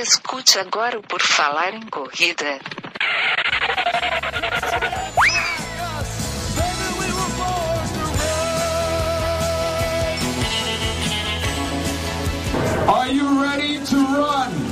[0.00, 2.60] Escute agora o Por Falar em Corrida.
[12.86, 14.68] Are you ready to run?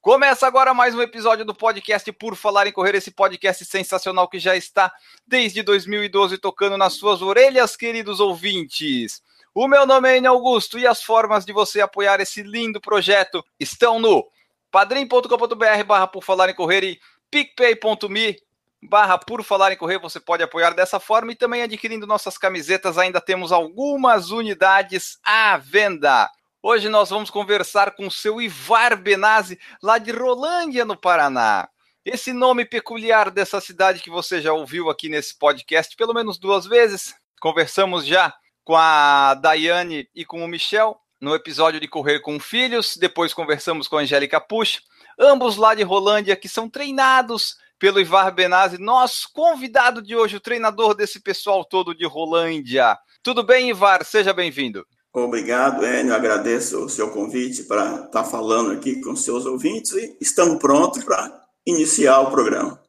[0.00, 4.38] Começa agora mais um episódio do podcast Por Falar em Correr, esse podcast sensacional que
[4.38, 4.90] já está
[5.26, 9.22] desde 2012 tocando nas suas orelhas, queridos ouvintes.
[9.56, 13.44] O meu nome é Enio Augusto e as formas de você apoiar esse lindo projeto
[13.60, 14.28] estão no
[14.68, 18.36] padrim.com.br barra Por Falar em Correr e picpay.me
[18.82, 22.98] barra Por Falar em Correr, você pode apoiar dessa forma e também adquirindo nossas camisetas,
[22.98, 26.28] ainda temos algumas unidades à venda.
[26.60, 31.68] Hoje nós vamos conversar com o seu Ivar Benazzi, lá de Rolândia, no Paraná.
[32.04, 36.66] Esse nome peculiar dessa cidade que você já ouviu aqui nesse podcast pelo menos duas
[36.66, 37.14] vezes.
[37.40, 42.96] Conversamos já com a Daiane e com o Michel no episódio de Correr com Filhos.
[42.96, 44.80] Depois conversamos com a Angélica Puxa,
[45.18, 50.40] ambos lá de Rolândia, que são treinados pelo Ivar Benazzi, nosso convidado de hoje, o
[50.40, 52.96] treinador desse pessoal todo de Rolândia.
[53.22, 54.04] Tudo bem, Ivar?
[54.04, 54.86] Seja bem-vindo.
[55.12, 56.14] Obrigado, Enio.
[56.14, 61.42] Agradeço o seu convite para estar falando aqui com seus ouvintes e estamos prontos para
[61.66, 62.80] iniciar o programa.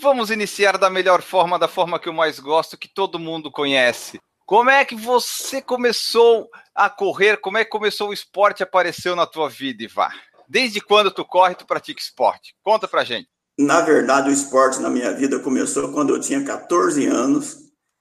[0.00, 4.18] Vamos iniciar da melhor forma, da forma que eu mais gosto, que todo mundo conhece.
[4.48, 7.36] Como é que você começou a correr?
[7.36, 10.18] Como é que começou o esporte apareceu na tua vida, Ivar?
[10.48, 12.56] Desde quando tu corre, tu pratica esporte?
[12.62, 13.28] Conta pra gente.
[13.58, 17.58] Na verdade, o esporte na minha vida começou quando eu tinha 14 anos.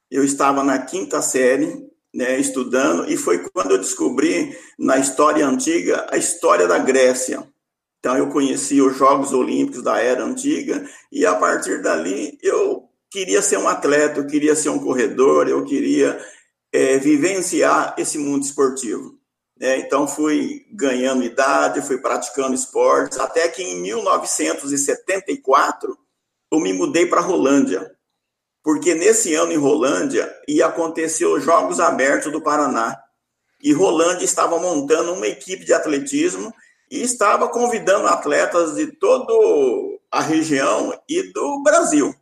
[0.09, 6.07] Eu estava na quinta série né, estudando, e foi quando eu descobri na história antiga
[6.09, 7.45] a história da Grécia.
[7.99, 13.41] Então eu conheci os Jogos Olímpicos da era antiga e a partir dali eu queria
[13.41, 16.17] ser um atleta, eu queria ser um corredor, eu queria
[16.73, 19.17] é, vivenciar esse mundo esportivo.
[19.59, 25.97] É, então fui ganhando idade, fui praticando esportes, até que em 1974
[26.51, 27.97] eu me mudei para Rolândia
[28.67, 33.01] porque nesse ano em Rolândia ia acontecer os Jogos Abertos do Paraná.
[33.63, 36.53] E Rolândia estava montando uma equipe de atletismo
[36.91, 39.31] e estava convidando atletas de toda
[40.11, 42.13] a região e do Brasil.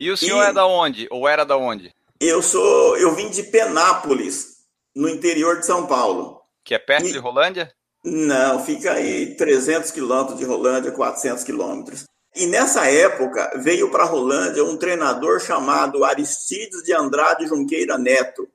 [0.00, 1.06] E o senhor e é da onde?
[1.10, 1.94] Ou era da onde?
[2.20, 4.58] Eu sou, eu vim de Penápolis,
[4.94, 6.38] no interior de São Paulo.
[6.62, 7.72] Que é perto e, de Rolândia?
[8.04, 12.04] Não, fica aí 300 quilômetros de Rolândia, 400 quilômetros.
[12.36, 18.46] E nessa época veio para Rolândia um treinador chamado Aristides de Andrade Junqueira Neto.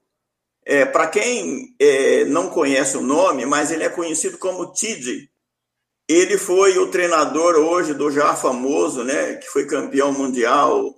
[0.64, 5.28] É, para quem é, não conhece o nome, mas ele é conhecido como Tid.
[6.08, 10.96] Ele foi o treinador hoje do já famoso, né, que foi campeão mundial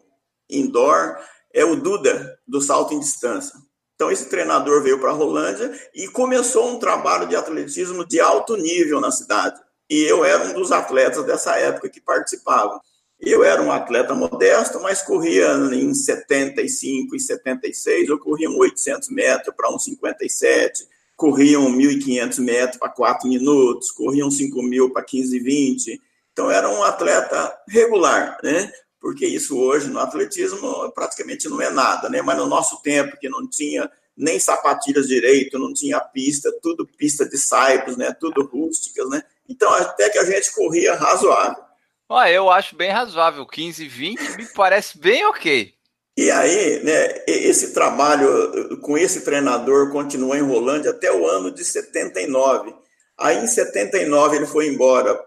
[0.50, 1.18] indoor,
[1.54, 3.54] é o Duda, do salto em distância.
[3.96, 8.56] Então, esse treinador veio para a Rolândia e começou um trabalho de atletismo de alto
[8.56, 9.60] nível na cidade.
[9.90, 12.80] E eu era um dos atletas dessa época que participava.
[13.20, 19.10] Eu era um atleta modesto, mas corria em 75 e 76, eu corria um 800
[19.10, 24.94] metros para um 57, corria um 1.500 metros para 4 minutos, corria um 5 mil
[24.94, 26.02] para 15 e 20.
[26.32, 28.72] Então, era um atleta regular, né?
[29.00, 32.22] Porque isso hoje no atletismo praticamente não é nada, né?
[32.22, 37.28] Mas no nosso tempo, que não tinha nem sapatilhas direito, não tinha pista, tudo pista
[37.28, 38.12] de saibros, né?
[38.20, 39.22] Tudo rústicas, né?
[39.48, 41.64] Então, até que a gente corria razoável.
[42.10, 43.46] Ah, eu acho bem razoável.
[43.46, 45.74] 15, 20 me parece bem ok.
[46.18, 51.64] E aí, né, esse trabalho com esse treinador continuou em Rolândia até o ano de
[51.64, 52.74] 79.
[53.20, 55.20] Aí, em 79, ele foi embora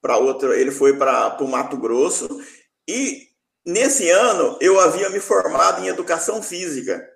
[0.00, 2.26] para outro, ele foi para o Mato Grosso.
[2.88, 3.28] E
[3.66, 7.06] nesse ano, eu havia me formado em educação física.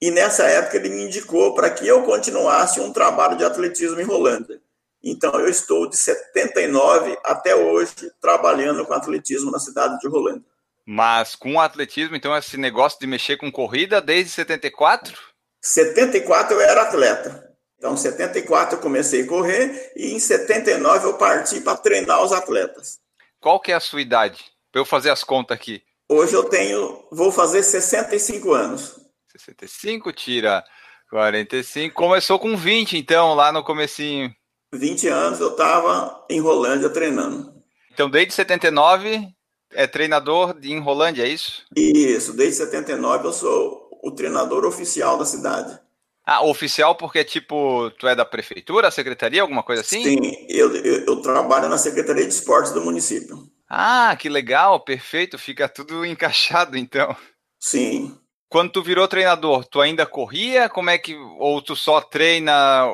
[0.00, 4.04] E nessa época, ele me indicou para que eu continuasse um trabalho de atletismo em
[4.04, 4.62] Rolândia.
[5.02, 10.46] Então, eu estou de 79 até hoje trabalhando com atletismo na cidade de Rolândia.
[10.86, 15.18] Mas com atletismo, então, esse negócio de mexer com corrida desde 74?
[15.60, 17.56] 74 eu era atleta.
[17.76, 22.32] Então, em 74 eu comecei a correr e em 79 eu parti para treinar os
[22.32, 22.98] atletas.
[23.40, 24.44] Qual que é a sua idade?
[24.78, 25.82] Eu fazer as contas aqui.
[26.08, 28.94] Hoje eu tenho, vou fazer 65 anos.
[29.32, 30.64] 65 tira
[31.10, 31.94] 45.
[31.94, 34.32] Começou com 20, então, lá no comecinho.
[34.72, 37.52] 20 anos eu estava em Rolândia treinando.
[37.92, 39.26] Então, desde 79
[39.72, 41.64] é treinador em Rolândia, é isso?
[41.74, 45.76] Isso, desde 79 eu sou o treinador oficial da cidade.
[46.24, 50.02] Ah, oficial porque, tipo, tu é da prefeitura, secretaria, alguma coisa assim?
[50.04, 53.47] Sim, eu, eu, eu trabalho na Secretaria de Esportes do município.
[53.68, 57.14] Ah, que legal, perfeito, fica tudo encaixado então.
[57.60, 58.16] Sim.
[58.48, 60.68] Quando tu virou treinador, tu ainda corria?
[60.68, 62.86] Como é que ou tu só treina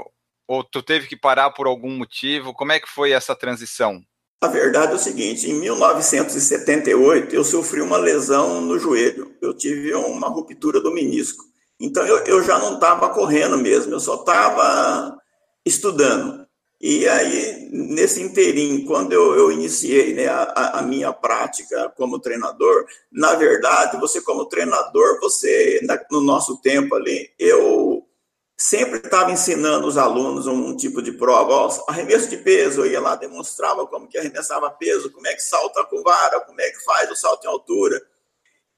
[0.48, 2.52] ou tu teve que parar por algum motivo?
[2.52, 4.02] Como é que foi essa transição?
[4.42, 9.34] A verdade é o seguinte: em 1978 eu sofri uma lesão no joelho.
[9.40, 11.44] Eu tive uma ruptura do menisco.
[11.80, 15.16] Então eu, eu já não estava correndo mesmo, eu só estava
[15.64, 16.43] estudando.
[16.86, 22.84] E aí, nesse inteirinho, quando eu, eu iniciei né, a, a, minha prática como treinador,
[23.10, 28.06] na verdade, você como treinador, você, no nosso tempo ali, eu
[28.54, 33.00] sempre estava ensinando os alunos um tipo de prova, ó, arremesso de peso, eu ia
[33.00, 36.84] lá, demonstrava como que arremessava peso, como é que salta com vara, como é que
[36.84, 37.98] faz o salto em altura.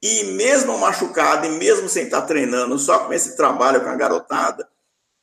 [0.01, 4.65] E mesmo machucado, e mesmo sem estar treinando, só com esse trabalho com a garotada,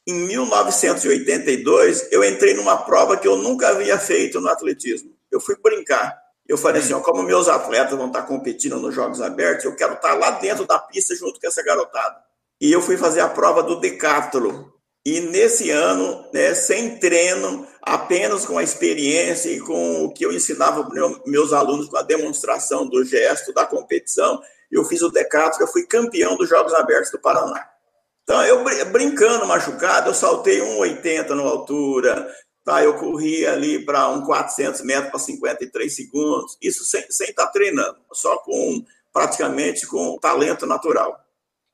[0.06, 5.10] em 1982, eu entrei numa prova que eu nunca havia feito no atletismo.
[5.30, 6.22] Eu fui brincar.
[6.46, 10.12] Eu falei assim, como meus atletas vão estar competindo nos Jogos Abertos, eu quero estar
[10.14, 12.22] lá dentro da pista junto com essa garotada
[12.60, 14.72] e eu fui fazer a prova do decátulo.
[15.06, 20.32] E nesse ano, né, sem treino, apenas com a experiência e com o que eu
[20.32, 25.64] ensinava para meus alunos com a demonstração do gesto, da competição, eu fiz o decátulo,
[25.64, 27.73] eu fui campeão dos Jogos Abertos do Paraná.
[28.24, 32.34] Então, eu brincando machucado, eu saltei 1,80 na altura,
[32.64, 32.82] tá?
[32.82, 37.52] eu corri ali para um 400 metros para 53 segundos, isso sem, sem estar tá
[37.52, 38.82] treinando, só com
[39.12, 41.20] praticamente com talento natural.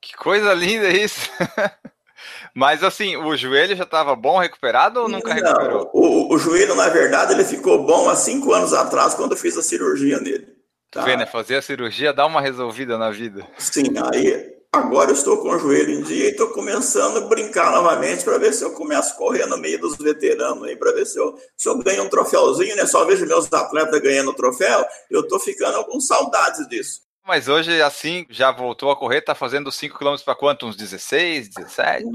[0.01, 1.29] Que coisa linda isso!
[2.53, 5.89] Mas assim, o joelho já estava bom, recuperado ou nunca Não, recuperou?
[5.93, 9.57] O, o, joelho, na verdade, ele ficou bom há cinco anos atrás, quando eu fiz
[9.57, 10.47] a cirurgia nele.
[10.91, 11.01] Tá?
[11.01, 11.25] Tu vê, né?
[11.25, 13.47] Fazer a cirurgia dá uma resolvida na vida.
[13.57, 17.71] Sim, aí agora eu estou com o joelho em dia e estou começando a brincar
[17.71, 21.05] novamente para ver se eu começo a correr no meio dos veteranos aí, para ver
[21.05, 22.85] se eu, se eu ganho um troféuzinho, né?
[22.85, 27.01] Só vejo meus atletas ganhando troféu, eu estou ficando com saudades disso.
[27.27, 30.65] Mas hoje, assim, já voltou a correr, tá fazendo 5 km para quanto?
[30.65, 32.05] Uns 16, 17?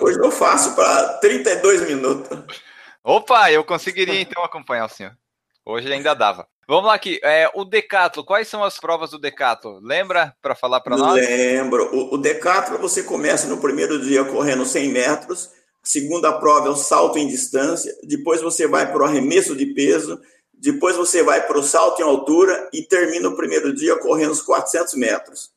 [0.00, 2.38] Hoje eu faço para 32 minutos.
[3.02, 5.12] Opa, eu conseguiria então acompanhar o senhor.
[5.66, 6.46] Hoje ainda dava.
[6.68, 7.18] Vamos lá aqui.
[7.22, 9.80] É, o Decathlon, quais são as provas do Decathlon?
[9.82, 11.14] Lembra para falar para nós?
[11.14, 11.94] Lembro.
[11.94, 15.50] O, o Decathlon você começa no primeiro dia correndo 100 metros,
[15.82, 20.20] segunda prova é o salto em distância, depois você vai para o arremesso de peso,
[20.52, 24.42] depois você vai para o salto em altura e termina o primeiro dia correndo os
[24.42, 25.50] 400 metros.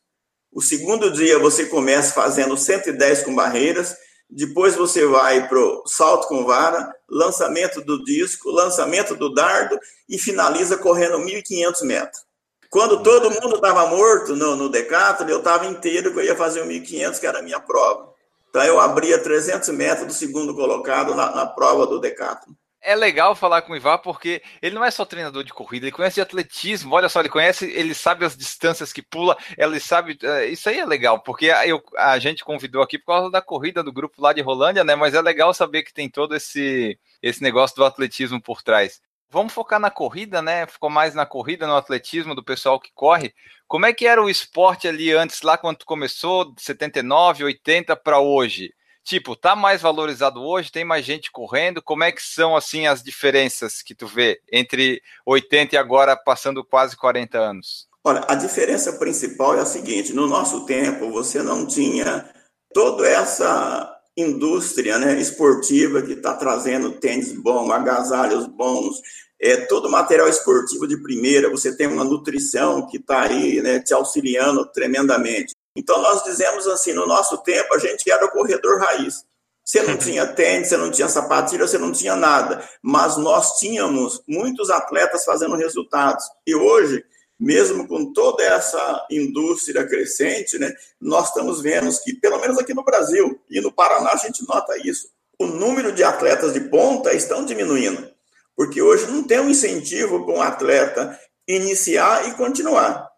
[0.52, 3.96] O segundo dia você começa fazendo 110 com barreiras,
[4.30, 9.78] depois você vai para o salto com vara, lançamento do disco, lançamento do dardo
[10.08, 12.22] e finaliza correndo 1.500 metros.
[12.70, 16.66] Quando todo mundo estava morto no, no eu estava inteiro que eu ia fazer o
[16.66, 18.12] 1.500, que era a minha prova.
[18.50, 23.34] Então eu abria 300 metros do segundo colocado na, na prova do Decathlon é legal
[23.34, 26.20] falar com o Ivar porque ele não é só treinador de corrida, ele conhece de
[26.20, 26.94] atletismo.
[26.94, 30.18] Olha só, ele conhece, ele sabe as distâncias que pula, ele sabe.
[30.22, 33.82] É, isso aí é legal, porque eu, a gente convidou aqui por causa da corrida
[33.82, 34.94] do grupo lá de Rolândia, né?
[34.94, 39.00] Mas é legal saber que tem todo esse, esse negócio do atletismo por trás.
[39.30, 40.66] Vamos focar na corrida, né?
[40.66, 43.34] Ficou mais na corrida, no atletismo do pessoal que corre.
[43.66, 48.72] Como é que era o esporte ali antes, lá quando começou, 79, 80 para hoje?
[49.08, 53.02] Tipo, tá mais valorizado hoje, tem mais gente correndo, como é que são, assim, as
[53.02, 57.88] diferenças que tu vê entre 80 e agora passando quase 40 anos?
[58.04, 62.28] Olha, a diferença principal é a seguinte, no nosso tempo você não tinha
[62.74, 69.00] toda essa indústria né, esportiva que está trazendo tênis bom, agasalhos bons,
[69.40, 73.94] é, todo material esportivo de primeira, você tem uma nutrição que está aí né, te
[73.94, 75.54] auxiliando tremendamente.
[75.78, 79.24] Então, nós dizemos assim: no nosso tempo, a gente era o corredor raiz.
[79.64, 82.68] Você não tinha tênis, você não tinha sapatilha, você não tinha nada.
[82.82, 86.24] Mas nós tínhamos muitos atletas fazendo resultados.
[86.44, 87.04] E hoje,
[87.38, 92.84] mesmo com toda essa indústria crescente, né, nós estamos vendo que, pelo menos aqui no
[92.84, 95.08] Brasil e no Paraná, a gente nota isso.
[95.38, 98.10] O número de atletas de ponta estão diminuindo.
[98.56, 101.16] Porque hoje não tem um incentivo para um atleta
[101.46, 103.08] iniciar e continuar.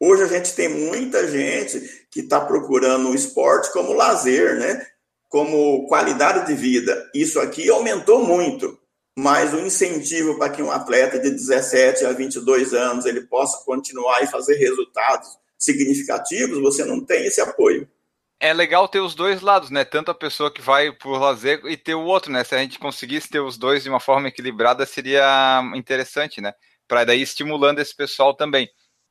[0.00, 4.84] Hoje a gente tem muita gente que está procurando o esporte como lazer, né?
[5.28, 7.08] Como qualidade de vida.
[7.14, 8.78] Isso aqui aumentou muito,
[9.16, 14.22] mas o incentivo para que um atleta de 17 a 22 anos ele possa continuar
[14.22, 17.88] e fazer resultados significativos, você não tem esse apoio.
[18.42, 19.84] É legal ter os dois lados, né?
[19.84, 22.42] Tanto a pessoa que vai por lazer e ter o outro, né?
[22.42, 26.54] Se a gente conseguisse ter os dois de uma forma equilibrada, seria interessante, né?
[26.88, 28.66] Para daí estimulando esse pessoal também.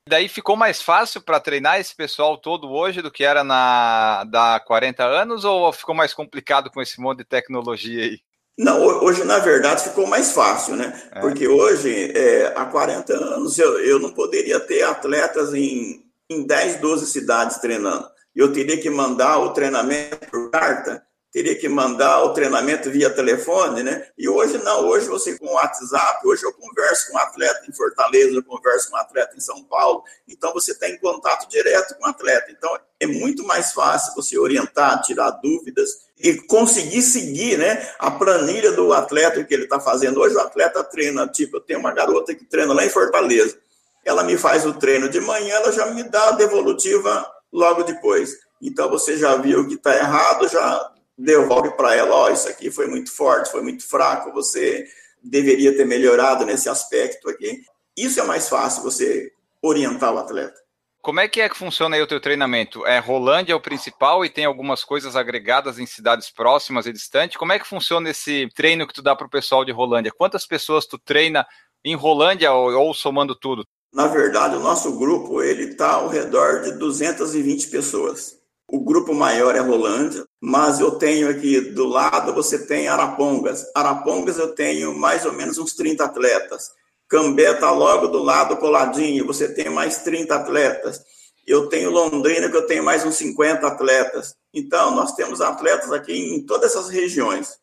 [0.08, 4.60] Daí ficou mais fácil para treinar esse pessoal todo hoje do que era na da
[4.60, 8.20] 40 anos ou ficou mais complicado com esse monte de tecnologia aí?
[8.58, 11.10] Não, hoje na verdade ficou mais fácil, né?
[11.14, 11.22] É.
[11.22, 16.82] Porque hoje, é, há 40 anos, eu, eu não poderia ter atletas em, em 10,
[16.82, 18.06] 12 cidades treinando.
[18.36, 23.84] eu teria que mandar o treinamento por carta, teria que mandar o treinamento via telefone,
[23.84, 24.08] né?
[24.18, 27.74] E hoje não, hoje você com o WhatsApp, hoje eu converso com um atleta em
[27.74, 31.96] Fortaleza, eu converso com um atleta em São Paulo, então você está em contato direto
[31.96, 32.52] com o atleta.
[32.52, 38.72] Então é muito mais fácil você orientar, tirar dúvidas e conseguir seguir, né, a planilha
[38.72, 40.20] do atleta que ele está fazendo.
[40.20, 43.58] Hoje o atleta treina, tipo, eu tenho uma garota que treina lá em Fortaleza.
[44.04, 48.36] Ela me faz o treino de manhã, ela já me dá a devolutiva logo depois.
[48.62, 52.72] Então você já viu que está errado, já devolve para ela, ó, oh, isso aqui
[52.72, 54.88] foi muito forte, foi muito fraco, você
[55.22, 57.62] deveria ter melhorado nesse aspecto aqui.
[57.96, 60.58] Isso é mais fácil você orientar o atleta.
[61.02, 62.86] Como é que é que funciona aí o teu treinamento?
[62.86, 67.38] É Rolândia é o principal e tem algumas coisas agregadas em cidades próximas e distantes.
[67.38, 70.12] Como é que funciona esse treino que tu dá para o pessoal de Rolândia?
[70.16, 71.46] Quantas pessoas tu treina
[71.84, 73.66] em Rolândia ou, ou somando tudo?
[73.94, 78.39] Na verdade, o nosso grupo ele está ao redor de 220 pessoas.
[78.72, 83.66] O grupo maior é Rolândia, mas eu tenho aqui do lado, você tem Arapongas.
[83.76, 86.70] Arapongas eu tenho mais ou menos uns 30 atletas.
[87.08, 91.02] Cambé está logo do lado, coladinho, você tem mais 30 atletas.
[91.48, 94.36] Eu tenho Londrina, que eu tenho mais uns 50 atletas.
[94.54, 97.58] Então, nós temos atletas aqui em todas essas regiões.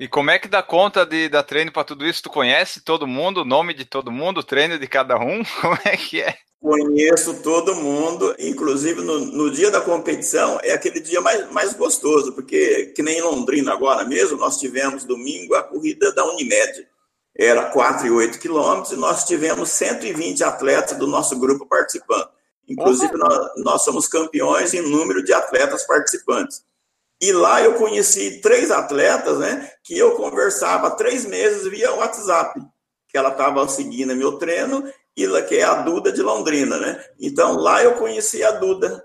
[0.00, 2.22] E como é que dá conta de dar treino para tudo isso?
[2.22, 5.44] Tu conhece todo mundo, o nome de todo mundo, o treino de cada um?
[5.60, 6.38] Como é que é?
[6.58, 12.32] Conheço todo mundo, inclusive no, no, dia da competição é aquele dia mais, mais gostoso,
[12.32, 16.86] porque que nem em Londrina agora mesmo, nós tivemos domingo a corrida da Unimed.
[17.36, 22.28] Era 4,8 quilômetros e nós tivemos 120 atletas do nosso grupo participando.
[22.66, 26.62] Inclusive, nós, nós somos campeões em número de atletas participantes.
[27.20, 32.58] E lá eu conheci três atletas, né, que eu conversava três meses via WhatsApp,
[33.08, 34.90] que ela estava seguindo meu treino
[35.46, 37.04] que é a Duda de Londrina, né?
[37.18, 39.04] Então lá eu conheci a Duda.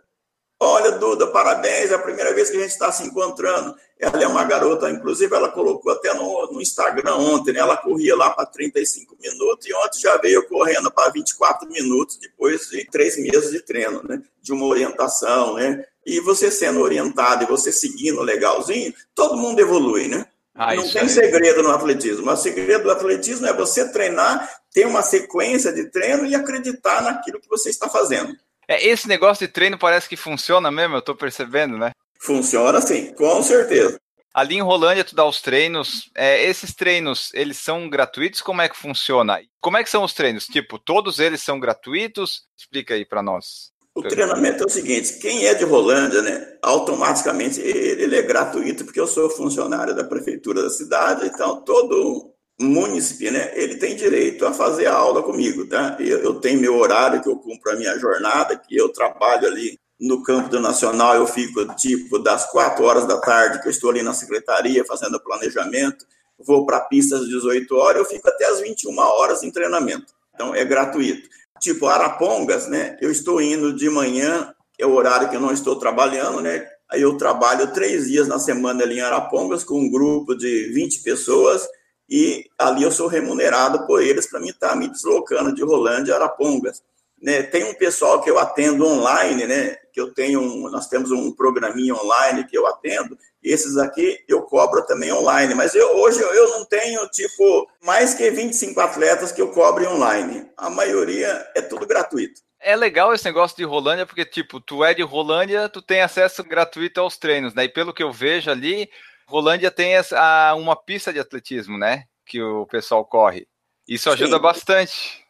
[0.58, 3.76] Olha, Duda, parabéns, é a primeira vez que a gente está se encontrando.
[4.00, 7.60] Ela é uma garota, inclusive ela colocou até no, no Instagram ontem, né?
[7.60, 12.70] Ela corria lá para 35 minutos e ontem já veio correndo para 24 minutos depois
[12.70, 14.22] de três meses de treino, né?
[14.42, 15.86] De uma orientação, né?
[16.06, 20.26] E você sendo orientado e você seguindo legalzinho, todo mundo evolui, né?
[20.54, 21.08] Ah, não tem é.
[21.08, 22.32] segredo no atletismo.
[22.32, 27.42] O segredo do atletismo é você treinar, ter uma sequência de treino e acreditar naquilo
[27.42, 28.34] que você está fazendo.
[28.68, 31.92] É, esse negócio de treino parece que funciona mesmo, eu estou percebendo, né?
[32.20, 34.00] Funciona sim, com certeza.
[34.34, 36.10] Ali em Rolândia, tu dá os treinos.
[36.14, 38.42] É, esses treinos, eles são gratuitos?
[38.42, 39.42] Como é que funciona?
[39.62, 40.46] Como é que são os treinos?
[40.46, 42.44] Tipo, todos eles são gratuitos?
[42.58, 43.72] Explica aí para nós.
[43.96, 49.00] O treinamento é o seguinte: quem é de Rolândia, né, automaticamente ele, é gratuito, porque
[49.00, 54.54] eu sou funcionário da prefeitura da cidade, então todo município, né, ele tem direito a
[54.54, 55.96] fazer a aula comigo, tá?
[56.00, 59.80] Eu, eu tenho meu horário que eu cumpro a minha jornada, que eu trabalho ali
[60.00, 63.90] no campo do Nacional, eu fico tipo das quatro horas da tarde, que eu estou
[63.90, 66.06] ali na secretaria fazendo planejamento,
[66.38, 70.14] vou para a pista às 18 horas, eu fico até às 21 horas em treinamento.
[70.34, 71.30] Então é gratuito.
[71.66, 72.96] Tipo, Arapongas, né?
[73.02, 76.64] Eu estou indo de manhã, é o horário que eu não estou trabalhando, né?
[76.88, 81.02] Aí eu trabalho três dias na semana ali em Arapongas com um grupo de 20
[81.02, 81.68] pessoas
[82.08, 86.14] e ali eu sou remunerado por eles para mim estar tá me deslocando de Rolândia
[86.14, 86.84] a Arapongas.
[87.20, 89.76] Né, tem um pessoal que eu atendo online, né?
[89.92, 93.18] Que eu tenho, um, nós temos um programinha online que eu atendo.
[93.46, 98.32] Esses aqui eu cobro também online, mas eu, hoje eu não tenho tipo mais que
[98.32, 100.50] 25 atletas que eu cobre online.
[100.58, 102.42] A maioria é tudo gratuito.
[102.60, 106.44] É legal esse negócio de Rolândia, porque, tipo, tu é de Rolândia, tu tem acesso
[106.44, 107.66] gratuito aos treinos, né?
[107.66, 108.90] E pelo que eu vejo ali,
[109.28, 112.06] Rolândia tem essa, uma pista de atletismo, né?
[112.26, 113.48] Que o pessoal corre.
[113.88, 114.42] Isso ajuda Sim.
[114.42, 115.25] bastante.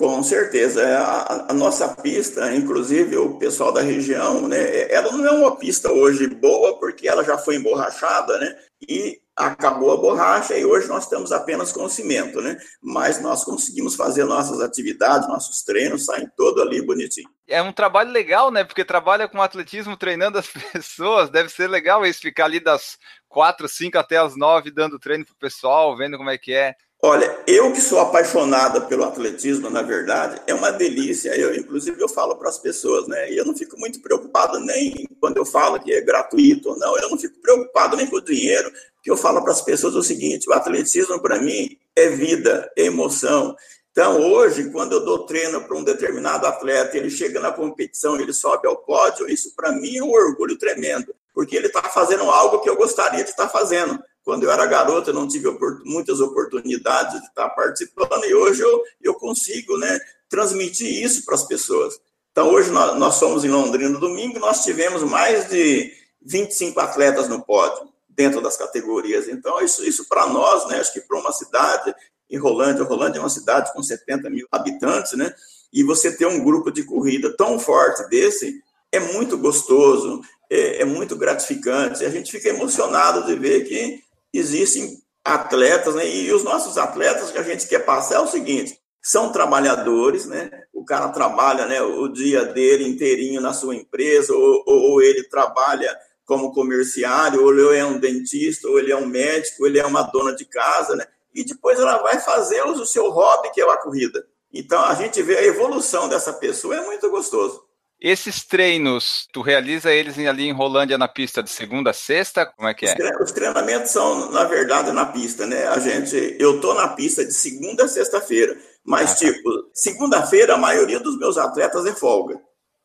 [0.00, 0.80] Com certeza.
[0.80, 5.56] É, a, a, nossa pista, inclusive o pessoal da região, né, ela não é uma
[5.56, 8.56] pista hoje boa porque ela já foi emborrachada, né?
[8.88, 12.56] E acabou a borracha e hoje nós estamos apenas com cimento, né?
[12.82, 17.28] Mas nós conseguimos fazer nossas atividades, nossos treinos, saem todo ali bonitinho.
[17.46, 18.64] É um trabalho legal, né?
[18.64, 21.28] Porque trabalha com atletismo, treinando as pessoas.
[21.28, 22.96] Deve ser legal isso, ficar ali das
[23.28, 26.74] quatro, cinco até as nove dando treino pro pessoal, vendo como é que é.
[27.02, 31.34] Olha, eu que sou apaixonada pelo atletismo, na verdade, é uma delícia.
[31.34, 33.32] Eu, inclusive, eu falo para as pessoas, né?
[33.32, 36.98] E eu não fico muito preocupado nem quando eu falo que é gratuito ou não.
[36.98, 40.02] Eu não fico preocupado nem com o dinheiro, porque eu falo para as pessoas o
[40.02, 43.56] seguinte: o atletismo para mim é vida, é emoção.
[43.92, 48.32] Então, hoje, quando eu dou treino para um determinado atleta, ele chega na competição, ele
[48.32, 52.60] sobe ao pódio, isso para mim é um orgulho tremendo, porque ele está fazendo algo
[52.60, 53.98] que eu gostaria de estar fazendo.
[54.30, 55.48] Quando eu era garoto, eu não tive
[55.84, 61.42] muitas oportunidades de estar participando e hoje eu, eu consigo né, transmitir isso para as
[61.42, 62.00] pessoas.
[62.30, 67.28] Então, hoje nós, nós somos em Londrina no domingo, nós tivemos mais de 25 atletas
[67.28, 69.26] no pódio, dentro das categorias.
[69.26, 71.92] Então, isso, isso para nós, né, acho que para uma cidade,
[72.30, 75.34] em Rolândia, Rolândia é uma cidade com 70 mil habitantes, né,
[75.72, 80.84] e você ter um grupo de corrida tão forte desse, é muito gostoso, é, é
[80.84, 82.04] muito gratificante.
[82.04, 86.08] A gente fica emocionado de ver que existem atletas, né?
[86.08, 90.50] E os nossos atletas que a gente quer passar é o seguinte: são trabalhadores, né?
[90.72, 95.24] O cara trabalha, né, o dia dele inteirinho na sua empresa, ou, ou, ou ele
[95.24, 95.94] trabalha
[96.24, 99.86] como comerciário, ou ele é um dentista, ou ele é um médico, ou ele é
[99.86, 101.06] uma dona de casa, né?
[101.34, 104.26] E depois ela vai fazer o seu hobby, que é a corrida.
[104.52, 107.62] Então a gente vê a evolução dessa pessoa, é muito gostoso.
[108.00, 112.46] Esses treinos, tu realiza eles ali em Rolândia na pista de segunda a sexta?
[112.46, 112.96] Como é que é?
[113.20, 115.66] Os treinamentos são, na verdade, na pista, né?
[115.68, 119.32] A gente, eu tô na pista de segunda a sexta-feira, mas ah, tá.
[119.32, 122.40] tipo, segunda-feira a maioria dos meus atletas é folga,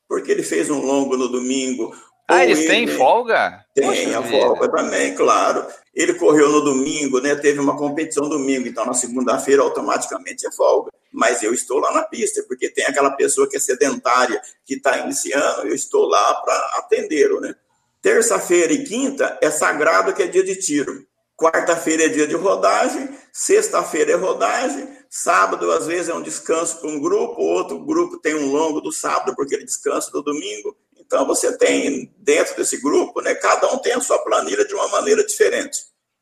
[0.08, 1.96] porque ele fez um longo no domingo,
[2.28, 3.64] ah, eles ele, têm folga?
[3.74, 4.38] Tem Poxa a vida.
[4.38, 5.66] folga também, claro.
[5.94, 7.36] Ele correu no domingo, né?
[7.36, 10.92] Teve uma competição domingo, então na segunda-feira automaticamente é folga.
[11.16, 14.98] Mas eu estou lá na pista, porque tem aquela pessoa que é sedentária, que está
[14.98, 17.56] iniciando, eu estou lá para atendê-lo, né?
[18.02, 21.08] Terça-feira e quinta é sagrado que é dia de tiro.
[21.38, 26.90] Quarta-feira é dia de rodagem, sexta-feira é rodagem, sábado às vezes é um descanso para
[26.90, 30.78] um grupo, outro grupo tem um longo do sábado porque ele descansa do domingo.
[30.98, 34.88] Então, você tem dentro desse grupo, né, cada um tem a sua planilha de uma
[34.90, 35.80] maneira diferente.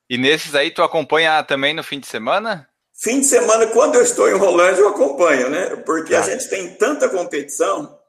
[0.10, 2.68] E nesses aí, tu acompanha também no fim de semana?
[2.96, 5.76] Fim de semana, quando eu estou em Rolândia, eu acompanho, né?
[5.78, 6.30] Porque a tá.
[6.30, 8.00] gente tem tanta competição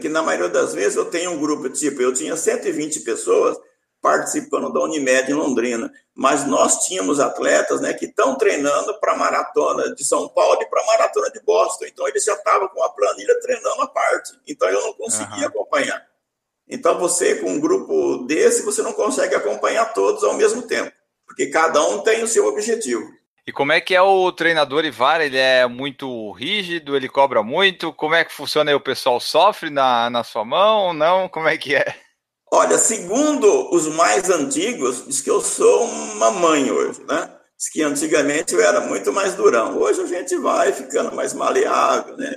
[0.00, 3.56] que, na maioria das vezes, eu tenho um grupo, tipo, eu tinha 120 pessoas
[4.00, 9.16] participando da Unimed em Londrina, mas nós tínhamos atletas né, que estão treinando para a
[9.16, 11.84] maratona de São Paulo e para a maratona de Boston.
[11.84, 14.32] Então, eles já estavam com a planilha treinando a parte.
[14.48, 15.46] Então, eu não conseguia uhum.
[15.46, 16.04] acompanhar.
[16.68, 20.90] Então, você, com um grupo desse, você não consegue acompanhar todos ao mesmo tempo,
[21.24, 23.08] porque cada um tem o seu objetivo.
[23.46, 25.20] E como é que é o treinador Ivar?
[25.20, 27.92] Ele é muito rígido, ele cobra muito?
[27.92, 28.74] Como é que funciona aí?
[28.74, 31.28] O pessoal sofre na, na sua mão ou não?
[31.28, 31.94] Como é que é?
[32.52, 37.34] Olha, segundo os mais antigos, diz que eu sou uma mãe hoje, né?
[37.58, 39.76] Diz que antigamente eu era muito mais durão.
[39.78, 42.34] Hoje a gente vai ficando mais maleável, né?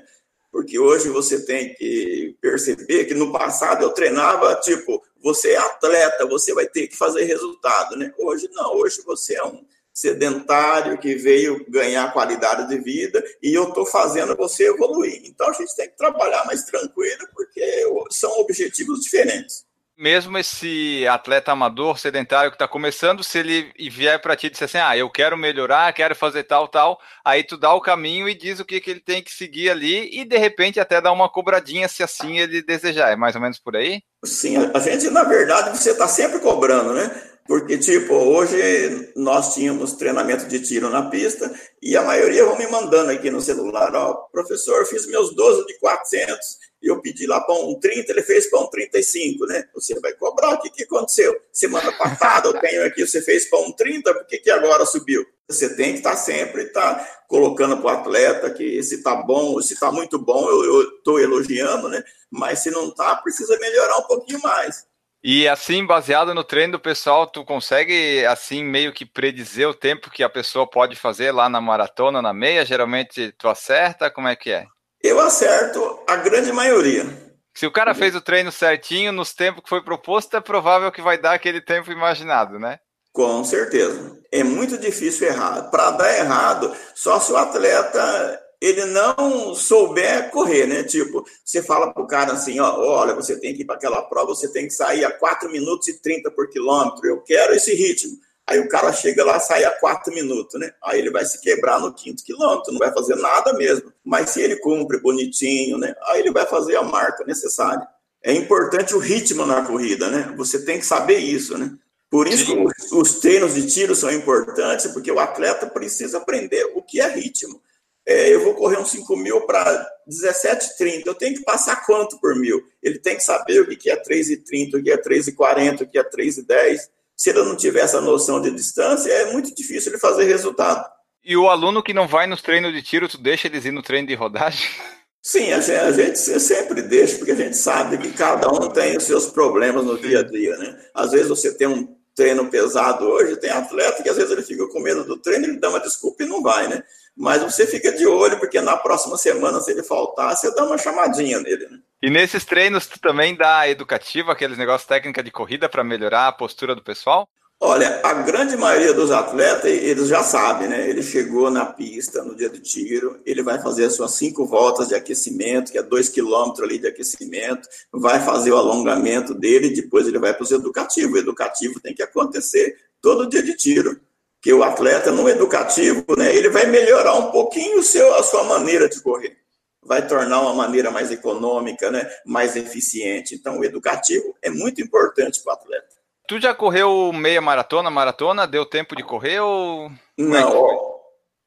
[0.56, 6.26] porque hoje você tem que perceber que no passado eu treinava tipo, você é atleta,
[6.26, 8.14] você vai ter que fazer resultado, né?
[8.18, 9.66] Hoje não, hoje você é um
[9.96, 15.22] sedentário que veio ganhar qualidade de vida e eu estou fazendo você evoluir.
[15.24, 17.64] Então a gente tem que trabalhar mais tranquilo porque
[18.12, 19.66] são objetivos diferentes
[19.98, 24.66] mesmo esse atleta amador, sedentário que está começando, se ele vier para ti e disser
[24.66, 28.36] assim, ah, eu quero melhorar, quero fazer tal, tal, aí tu dá o caminho e
[28.36, 31.30] diz o que, que ele tem que seguir ali e de repente até dá uma
[31.30, 33.12] cobradinha se assim ele desejar.
[33.12, 34.02] É mais ou menos por aí?
[34.24, 37.35] Sim, a gente, na verdade, você está sempre cobrando, né?
[37.48, 42.66] Porque, tipo, hoje nós tínhamos treinamento de tiro na pista e a maioria vão me
[42.68, 46.36] mandando aqui no celular, ó, professor, fiz meus 12 de 400
[46.82, 49.64] e eu pedi lá para um 30, ele fez para um 35, né?
[49.76, 51.40] Você vai cobrar, o que, que aconteceu?
[51.54, 55.24] Semana passada eu tenho aqui, você fez para um 30, por que, que agora subiu?
[55.48, 59.62] Você tem que estar tá sempre tá colocando para o atleta que se está bom,
[59.62, 62.04] se está muito bom, eu estou elogiando, né?
[62.32, 64.84] Mas se não está, precisa melhorar um pouquinho mais.
[65.28, 70.12] E assim, baseado no treino do pessoal, tu consegue assim meio que predizer o tempo
[70.12, 72.64] que a pessoa pode fazer lá na maratona, na meia?
[72.64, 74.12] Geralmente tu acerta?
[74.12, 74.68] Como é que é?
[75.02, 77.08] Eu acerto a grande maioria.
[77.56, 81.02] Se o cara fez o treino certinho nos tempos que foi proposto, é provável que
[81.02, 82.78] vai dar aquele tempo imaginado, né?
[83.12, 84.20] Com certeza.
[84.32, 85.72] É muito difícil errar.
[85.72, 90.84] Para dar errado, só se o atleta ele não souber correr, né?
[90.84, 94.28] Tipo, você fala pro cara assim, ó, olha, você tem que ir para aquela prova,
[94.28, 98.18] você tem que sair a 4 minutos e 30 por quilômetro, eu quero esse ritmo.
[98.48, 100.72] Aí o cara chega lá, sai a 4 minutos, né?
[100.84, 103.92] Aí ele vai se quebrar no quinto quilômetro, não vai fazer nada mesmo.
[104.04, 105.96] Mas se ele cumpre bonitinho, né?
[106.08, 107.88] Aí ele vai fazer a marca necessária.
[108.24, 110.34] É importante o ritmo na corrida, né?
[110.38, 111.72] Você tem que saber isso, né?
[112.10, 116.72] Por isso que os, os treinos de tiro são importantes, porque o atleta precisa aprender
[116.76, 117.60] o que é ritmo
[118.08, 121.04] é, eu vou correr uns 5 mil para 17,30.
[121.06, 122.62] Eu tenho que passar quanto por mil?
[122.82, 126.04] Ele tem que saber o que é 3,30, o que é 3,40, o que é
[126.04, 126.82] 3,10.
[127.18, 130.86] Se ele não tiver essa noção de distância, é muito difícil ele fazer resultado.
[131.24, 133.82] E o aluno que não vai nos treinos de tiro, tu deixa eles ir no
[133.82, 134.70] treino de rodagem?
[135.24, 138.96] Sim, a gente, a gente sempre deixa, porque a gente sabe que cada um tem
[138.96, 140.80] os seus problemas no dia a dia, né?
[140.94, 144.68] Às vezes você tem um treino pesado hoje, tem atleta que às vezes ele fica
[144.68, 146.84] com medo do treino, ele dá uma desculpa e não vai, né?
[147.16, 150.78] Mas você fica de olho, porque na próxima semana, se ele faltar, você dá uma
[150.78, 151.80] chamadinha nele, né?
[152.02, 156.32] E nesses treinos, tu também dá educativo, aqueles negócios técnica de corrida para melhorar a
[156.32, 157.28] postura do pessoal?
[157.60, 160.90] Olha, a grande maioria dos atletas, eles já sabem, né?
[160.90, 164.90] Ele chegou na pista no dia do tiro, ele vai fazer as suas cinco voltas
[164.90, 170.06] de aquecimento, que é dois quilômetros ali de aquecimento, vai fazer o alongamento dele, depois
[170.06, 171.16] ele vai para os educativos.
[171.16, 174.02] O educativo tem que acontecer todo dia de tiro.
[174.46, 178.44] Que o atleta no educativo, né, ele vai melhorar um pouquinho o seu, a sua
[178.44, 179.36] maneira de correr.
[179.84, 183.34] Vai tornar uma maneira mais econômica, né, mais eficiente.
[183.34, 185.88] Então, o educativo é muito importante para o atleta.
[186.28, 188.46] Tu já correu meia maratona, maratona?
[188.46, 189.88] Deu tempo de correr ou.
[189.88, 190.96] É Não, ó,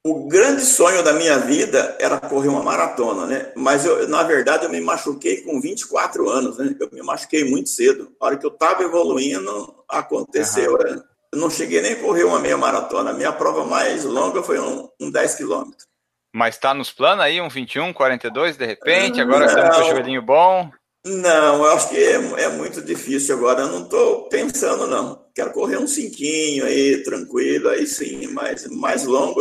[0.04, 3.52] o grande sonho da minha vida era correr uma maratona, né?
[3.54, 6.74] Mas eu, na verdade, eu me machuquei com 24 anos, né?
[6.80, 8.10] Eu me machuquei muito cedo.
[8.18, 10.72] A hora que eu estava evoluindo, aconteceu.
[10.72, 10.96] Uhum.
[10.96, 11.02] Né?
[11.32, 13.10] Eu não cheguei nem a correr uma meia maratona.
[13.10, 15.86] A minha prova mais longa foi um, um 10 quilômetros.
[16.34, 19.20] Mas tá nos planos aí, um 21, 42, de repente?
[19.20, 20.70] Agora não, você tá com o joelhinho bom?
[21.04, 23.62] Não, eu acho que é, é muito difícil agora.
[23.62, 25.24] Eu não estou pensando, não.
[25.34, 29.40] Quero correr um cinquinho aí, tranquilo, aí sim, mas mais longo,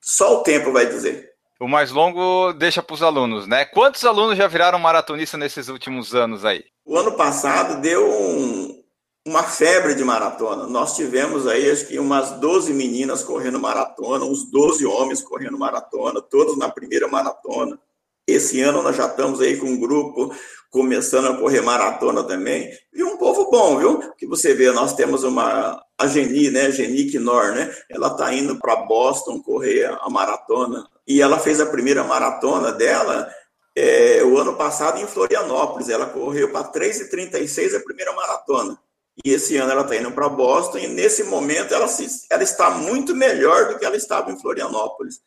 [0.00, 1.30] só o tempo vai dizer.
[1.60, 3.66] O mais longo deixa para os alunos, né?
[3.66, 6.64] Quantos alunos já viraram maratonista nesses últimos anos aí?
[6.86, 8.79] O ano passado deu um,
[9.30, 10.66] uma febre de maratona.
[10.66, 16.20] Nós tivemos aí, acho que umas 12 meninas correndo maratona, uns 12 homens correndo maratona,
[16.20, 17.78] todos na primeira maratona.
[18.26, 20.34] Esse ano nós já estamos aí com um grupo
[20.68, 22.72] começando a correr maratona também.
[22.92, 24.12] E um povo bom, viu?
[24.18, 27.72] Que você vê, nós temos uma a Geni, né, Geni Knorr, né?
[27.88, 33.30] Ela está indo para Boston correr a maratona e ela fez a primeira maratona dela
[33.76, 35.88] é, o ano passado em Florianópolis.
[35.88, 38.76] Ela correu para 3:36 a primeira maratona.
[39.24, 42.70] E esse ano ela está indo para Boston e nesse momento ela, se, ela está
[42.70, 45.20] muito melhor do que ela estava em Florianópolis.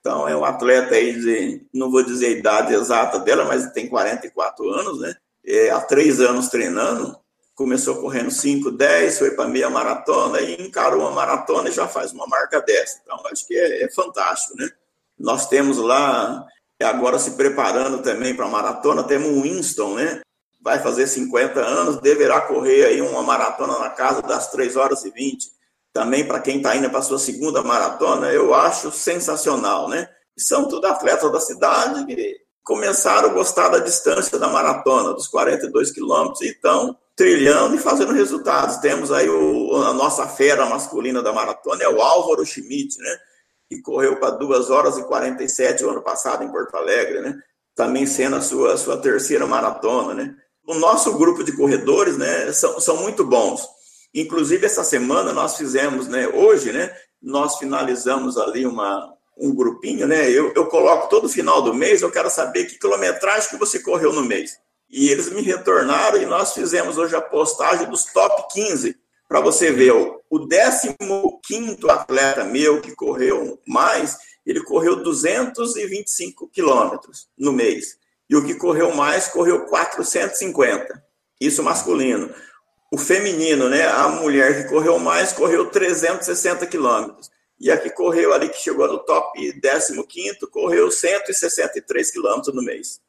[0.00, 3.88] Então, é um atleta aí de, não vou dizer a idade exata dela, mas tem
[3.88, 5.14] 44 anos, né?
[5.46, 7.16] É, há três anos treinando,
[7.54, 12.12] começou correndo 5, 10, foi para meia maratona e encarou uma maratona e já faz
[12.12, 13.00] uma marca dessa.
[13.02, 14.68] Então, acho que é, é fantástico, né?
[15.16, 16.44] Nós temos lá,
[16.82, 20.20] agora se preparando também para a maratona, temos o Winston, né?
[20.62, 25.10] Vai fazer 50 anos, deverá correr aí uma maratona na casa das 3 horas e
[25.10, 30.08] 20 também para quem está indo para a sua segunda maratona, eu acho sensacional, né?
[30.36, 35.90] São tudo atletas da cidade que começaram a gostar da distância da maratona, dos 42
[35.90, 38.78] quilômetros, e estão trilhando e fazendo resultados.
[38.78, 43.18] Temos aí o, a nossa fera masculina da maratona, é o Álvaro Schmidt, né?
[43.68, 47.38] Que correu para 2 horas e 47 o ano passado em Porto Alegre, né?
[47.74, 50.34] Também sendo a sua, a sua terceira maratona, né?
[50.66, 53.66] O nosso grupo de corredores, né, são, são muito bons
[54.14, 60.30] Inclusive, essa semana nós fizemos, né, hoje, né, nós finalizamos ali uma, um grupinho, né,
[60.30, 64.12] eu, eu coloco todo final do mês, eu quero saber que quilometragem que você correu
[64.12, 64.58] no mês.
[64.90, 68.94] E eles me retornaram e nós fizemos hoje a postagem dos top 15,
[69.26, 77.28] para você ver, o, o 15 atleta meu que correu mais, ele correu 225 quilômetros
[77.38, 77.96] no mês.
[78.32, 81.04] E o que correu mais, correu 450.
[81.38, 82.32] Isso masculino
[82.92, 83.86] o feminino, né?
[83.86, 87.30] A mulher que correu mais correu 360 quilômetros.
[87.58, 93.00] E a que correu ali, que chegou no top 15, correu 163 quilômetros no mês.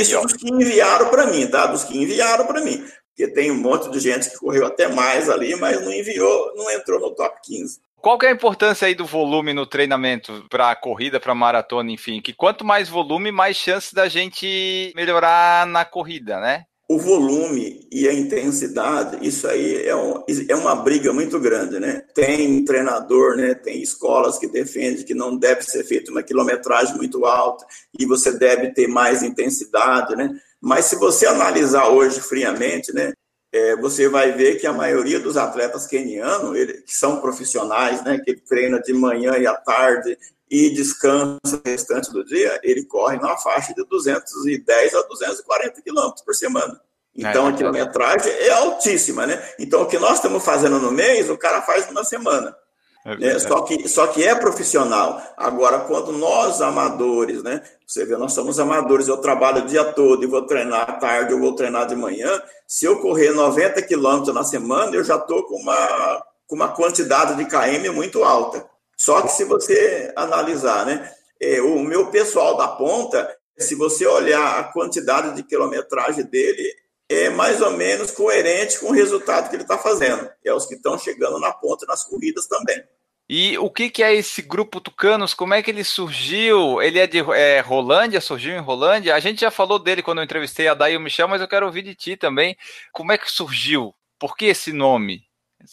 [0.00, 1.66] Isso dos que enviaram para mim, tá?
[1.66, 2.84] Dos que enviaram para mim.
[3.08, 6.68] Porque tem um monte de gente que correu até mais ali, mas não enviou, não
[6.72, 7.78] entrou no top 15.
[8.00, 12.20] Qual que é a importância aí do volume no treinamento para corrida, para maratona, enfim?
[12.20, 16.64] Que quanto mais volume, mais chance da gente melhorar na corrida, né?
[16.90, 22.02] o volume e a intensidade, isso aí é, um, é uma briga muito grande, né?
[22.12, 23.54] Tem treinador, né?
[23.54, 27.64] Tem escolas que defendem que não deve ser feita uma quilometragem muito alta
[27.96, 30.30] e você deve ter mais intensidade, né?
[30.60, 33.12] Mas se você analisar hoje friamente, né?
[33.52, 38.18] É, você vai ver que a maioria dos atletas kenianos, ele, que são profissionais, né?
[38.24, 40.16] Que treina de manhã e à tarde
[40.50, 46.24] e descansa o restante do dia, ele corre na faixa de 210 a 240 quilômetros
[46.24, 46.80] por semana.
[47.14, 49.42] Então, é, a quilometragem é altíssima, né?
[49.58, 52.56] Então, o que nós estamos fazendo no mês, o cara faz numa semana.
[53.04, 53.38] É né?
[53.38, 55.22] só, que, só que é profissional.
[55.36, 57.62] Agora, quando nós, amadores, né?
[57.86, 61.32] Você vê, nós somos amadores, eu trabalho o dia todo e vou treinar à tarde,
[61.32, 62.40] eu vou treinar de manhã.
[62.66, 67.36] Se eu correr 90 quilômetros na semana, eu já estou com uma, com uma quantidade
[67.36, 68.68] de KM muito alta.
[68.96, 71.10] Só que se você analisar, né,
[71.40, 76.70] é, o meu pessoal da ponta, se você olhar a quantidade de quilometragem dele,
[77.10, 80.30] é mais ou menos coerente com o resultado que ele está fazendo.
[80.44, 82.80] É os que estão chegando na ponta nas corridas também.
[83.28, 85.34] E o que, que é esse grupo Tucanos?
[85.34, 86.80] Como é que ele surgiu?
[86.80, 89.14] Ele é de é, Rolândia, surgiu em Rolândia?
[89.14, 91.48] A gente já falou dele quando eu entrevistei a Day e o Michel, mas eu
[91.48, 92.56] quero ouvir de ti também.
[92.92, 93.92] Como é que surgiu?
[94.18, 95.22] Por que esse nome?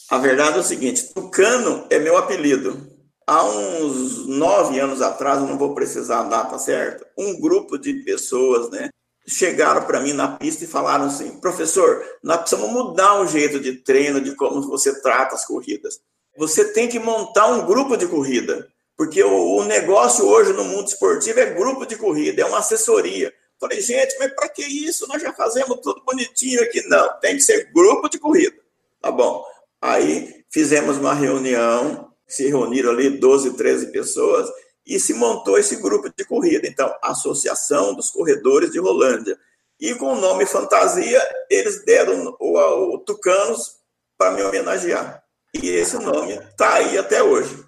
[0.10, 2.96] A verdade é o seguinte: Tucano é meu apelido.
[3.26, 7.94] Há uns nove anos atrás, eu não vou precisar a data certa, um grupo de
[8.06, 8.90] pessoas, né,
[9.28, 13.74] chegaram para mim na pista e falaram assim: professor, nós precisamos mudar o jeito de
[13.74, 16.00] treino, de como você trata as corridas
[16.38, 20.88] você tem que montar um grupo de corrida, porque o, o negócio hoje no mundo
[20.88, 23.34] esportivo é grupo de corrida, é uma assessoria.
[23.60, 25.08] Falei, gente, mas para que isso?
[25.08, 26.88] Nós já fazemos tudo bonitinho aqui.
[26.88, 28.56] Não, tem que ser grupo de corrida.
[29.02, 29.44] Tá bom.
[29.82, 34.48] Aí fizemos uma reunião, se reuniram ali 12, 13 pessoas
[34.88, 36.66] e se montou esse grupo de corrida.
[36.66, 39.38] Então, Associação dos Corredores de Rolândia.
[39.80, 43.76] E com o nome fantasia, eles deram o, o Tucanos
[44.18, 45.22] para me homenagear.
[45.54, 47.67] E esse nome está aí até hoje.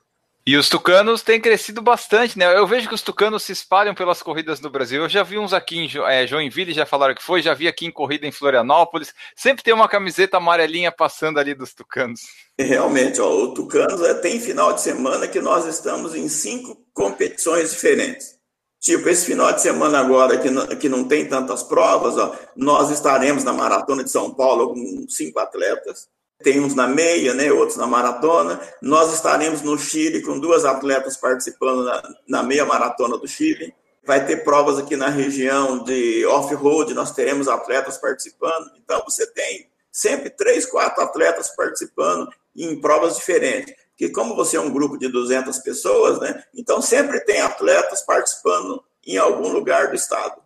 [0.50, 2.58] E os tucanos têm crescido bastante, né?
[2.58, 5.04] Eu vejo que os tucanos se espalham pelas corridas no Brasil.
[5.04, 7.86] Eu já vi uns aqui em é, Joinville, já falaram que foi, já vi aqui
[7.86, 9.14] em corrida em Florianópolis.
[9.36, 12.22] Sempre tem uma camiseta amarelinha passando ali dos tucanos.
[12.60, 17.70] Realmente, ó, o Tucanos é, tem final de semana que nós estamos em cinco competições
[17.70, 18.36] diferentes.
[18.82, 22.90] Tipo, esse final de semana agora, que não, que não tem tantas provas, ó, nós
[22.90, 26.08] estaremos na Maratona de São Paulo com cinco atletas
[26.42, 28.60] tem uns na meia, né, outros na maratona.
[28.82, 33.74] Nós estaremos no Chile com duas atletas participando na, na meia maratona do Chile.
[34.06, 38.72] Vai ter provas aqui na região de off-road, nós teremos atletas participando.
[38.78, 43.76] Então, você tem sempre três, quatro atletas participando em provas diferentes.
[43.98, 48.82] Que como você é um grupo de 200 pessoas, né, então sempre tem atletas participando
[49.06, 50.39] em algum lugar do estado.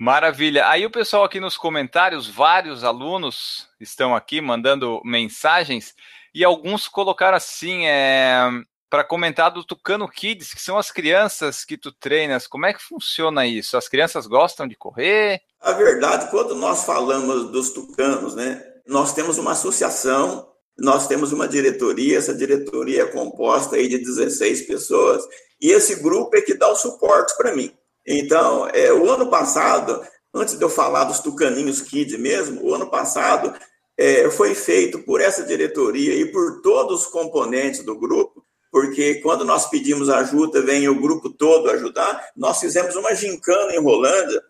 [0.00, 0.68] Maravilha.
[0.68, 5.94] Aí o pessoal aqui nos comentários, vários alunos estão aqui mandando mensagens
[6.32, 8.48] e alguns colocaram assim, é,
[8.88, 12.46] para comentar do Tucano Kids, que são as crianças que tu treinas.
[12.46, 13.76] Como é que funciona isso?
[13.76, 15.42] As crianças gostam de correr?
[15.60, 21.48] A verdade, quando nós falamos dos tucanos, né, nós temos uma associação, nós temos uma
[21.48, 25.24] diretoria, essa diretoria é composta aí de 16 pessoas,
[25.60, 27.76] e esse grupo é que dá o suporte para mim.
[28.10, 30.02] Então, é, o ano passado,
[30.34, 33.54] antes de eu falar dos Tucaninhos Kid mesmo, o ano passado
[33.98, 38.42] é, foi feito por essa diretoria e por todos os componentes do grupo,
[38.72, 42.30] porque quando nós pedimos ajuda, vem o grupo todo ajudar.
[42.34, 44.42] Nós fizemos uma gincana em Rolândia,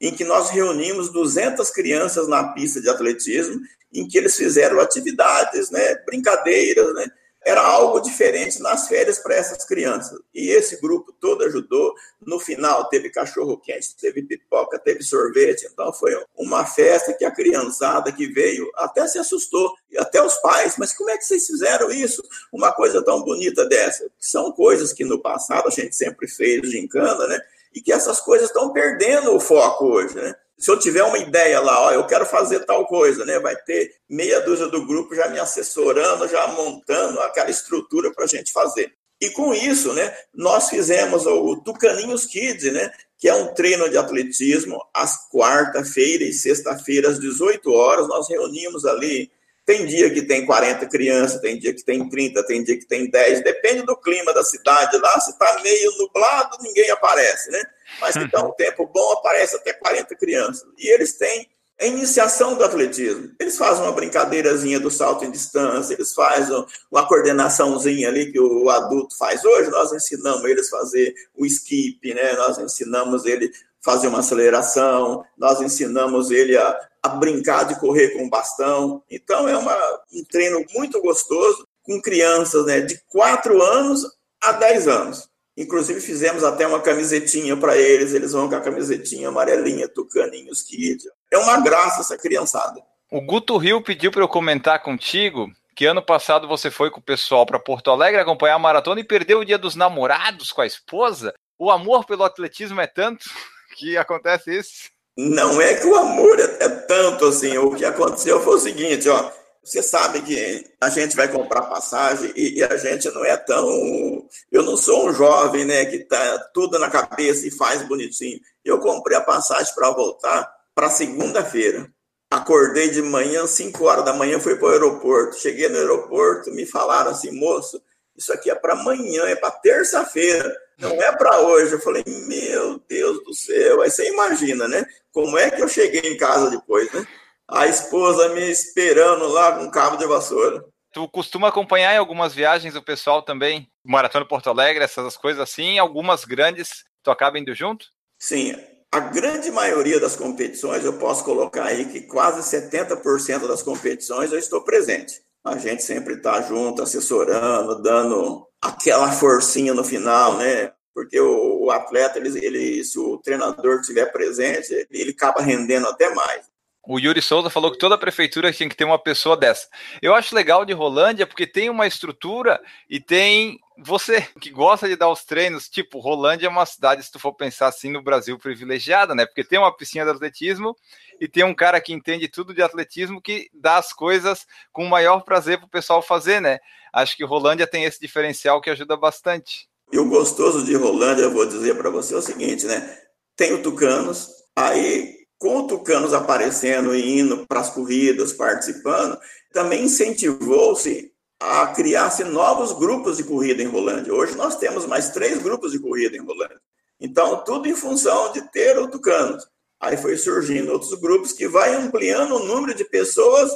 [0.00, 3.60] em que nós reunimos 200 crianças na pista de atletismo,
[3.92, 7.06] em que eles fizeram atividades, né, brincadeiras, né,
[7.44, 10.18] era algo diferente nas férias para essas crianças.
[10.34, 11.94] E esse grupo todo ajudou.
[12.24, 15.68] No final, teve cachorro quente, teve pipoca, teve sorvete.
[15.70, 20.34] Então, foi uma festa que a criançada que veio até se assustou, e até os
[20.36, 20.76] pais.
[20.78, 22.22] Mas como é que vocês fizeram isso?
[22.52, 24.10] Uma coisa tão bonita dessa.
[24.18, 27.40] São coisas que no passado a gente sempre fez de encana, né?
[27.74, 30.34] E que essas coisas estão perdendo o foco hoje, né?
[30.56, 33.38] se eu tiver uma ideia lá, ó, eu quero fazer tal coisa, né?
[33.38, 38.28] Vai ter meia dúzia do grupo já me assessorando, já montando aquela estrutura para a
[38.28, 38.92] gente fazer.
[39.20, 43.96] E com isso, né, nós fizemos o Tucaninhos Kids, né, que é um treino de
[43.96, 48.08] atletismo às quarta-feira e sexta-feira às 18 horas.
[48.08, 49.30] Nós reunimos ali
[49.66, 53.10] tem dia que tem 40 crianças, tem dia que tem 30, tem dia que tem
[53.10, 54.98] 10, depende do clima da cidade.
[54.98, 57.62] Lá, se está meio nublado, ninguém aparece, né?
[58.00, 60.66] Mas se está um tempo bom, aparece até 40 crianças.
[60.78, 61.48] E eles têm
[61.80, 63.32] a iniciação do atletismo.
[63.40, 68.68] Eles fazem uma brincadeirazinha do salto em distância, eles fazem uma coordenaçãozinha ali que o
[68.70, 69.70] adulto faz hoje.
[69.70, 72.34] Nós ensinamos eles a fazer o skip, né?
[72.34, 73.50] Nós ensinamos ele
[73.80, 79.02] fazer uma aceleração, nós ensinamos ele a, a brincar de correr com bastão.
[79.10, 79.76] Então é uma,
[80.10, 84.02] um treino muito gostoso com crianças né, de 4 anos
[84.42, 85.28] a 10 anos.
[85.54, 91.06] Inclusive fizemos até uma camisetinha para eles, eles vão com a camisetinha amarelinha, Tucaninhos Kids.
[91.30, 92.82] É uma graça essa criançada.
[93.12, 97.02] O Guto Rio pediu para eu comentar contigo que ano passado você foi com o
[97.02, 100.66] pessoal para Porto Alegre acompanhar a maratona e perdeu o dia dos namorados com a
[100.66, 101.34] esposa.
[101.58, 103.26] O amor pelo atletismo é tanto
[103.76, 104.93] que acontece isso?
[105.16, 107.56] Não é que o amor é, é tanto assim.
[107.58, 109.30] O que aconteceu foi o seguinte, ó.
[109.62, 114.28] Você sabe que a gente vai comprar passagem e, e, a gente não é tão.
[114.52, 118.38] Eu não sou um jovem, né, que tá tudo na cabeça e faz bonitinho.
[118.62, 121.90] Eu comprei a passagem para voltar para segunda-feira.
[122.30, 125.38] Acordei de manhã, 5 horas da manhã, fui para o aeroporto.
[125.38, 127.80] Cheguei no aeroporto, me falaram assim, moço,
[128.16, 131.72] isso aqui é para amanhã, é para terça-feira, não é para hoje.
[131.74, 133.82] Eu falei, meu Deus do céu.
[133.82, 134.84] Aí você imagina, né?
[135.12, 137.06] Como é que eu cheguei em casa depois, né?
[137.48, 140.64] A esposa me esperando lá com um cabo de vassoura.
[140.92, 143.68] Tu costuma acompanhar em algumas viagens o pessoal também?
[143.84, 147.86] Maratona Porto Alegre, essas coisas assim, algumas grandes, tu acaba indo junto?
[148.18, 148.54] Sim,
[148.94, 154.38] a grande maioria das competições, eu posso colocar aí que quase 70% das competições eu
[154.38, 155.20] estou presente.
[155.44, 160.72] A gente sempre está junto, assessorando, dando aquela forcinha no final, né?
[160.94, 166.14] Porque o, o atleta, ele, ele, se o treinador estiver presente, ele acaba rendendo até
[166.14, 166.46] mais.
[166.86, 169.68] O Yuri Souza falou que toda prefeitura tinha que ter uma pessoa dessa.
[170.02, 174.96] Eu acho legal de Rolândia porque tem uma estrutura e tem você que gosta de
[174.96, 175.68] dar os treinos.
[175.68, 179.26] Tipo, Rolândia é uma cidade, se tu for pensar assim, no Brasil privilegiada, né?
[179.26, 180.76] Porque tem uma piscina de atletismo
[181.20, 184.90] e tem um cara que entende tudo de atletismo que dá as coisas com o
[184.90, 186.58] maior prazer para o pessoal fazer, né?
[186.92, 189.68] Acho que Rolândia tem esse diferencial que ajuda bastante.
[189.92, 192.98] E o gostoso de Rolândia, eu vou dizer para você é o seguinte, né?
[193.36, 199.18] Tem o Tucanos, aí com o Tucanos aparecendo e indo para as corridas, participando,
[199.52, 201.13] também incentivou-se
[201.44, 204.14] a criar-se novos grupos de corrida em Rolândia.
[204.14, 206.60] Hoje nós temos mais três grupos de corrida em Rolândia.
[206.98, 209.46] Então, tudo em função de ter o Tucanos.
[209.78, 213.50] Aí foi surgindo outros grupos que vai ampliando o número de pessoas,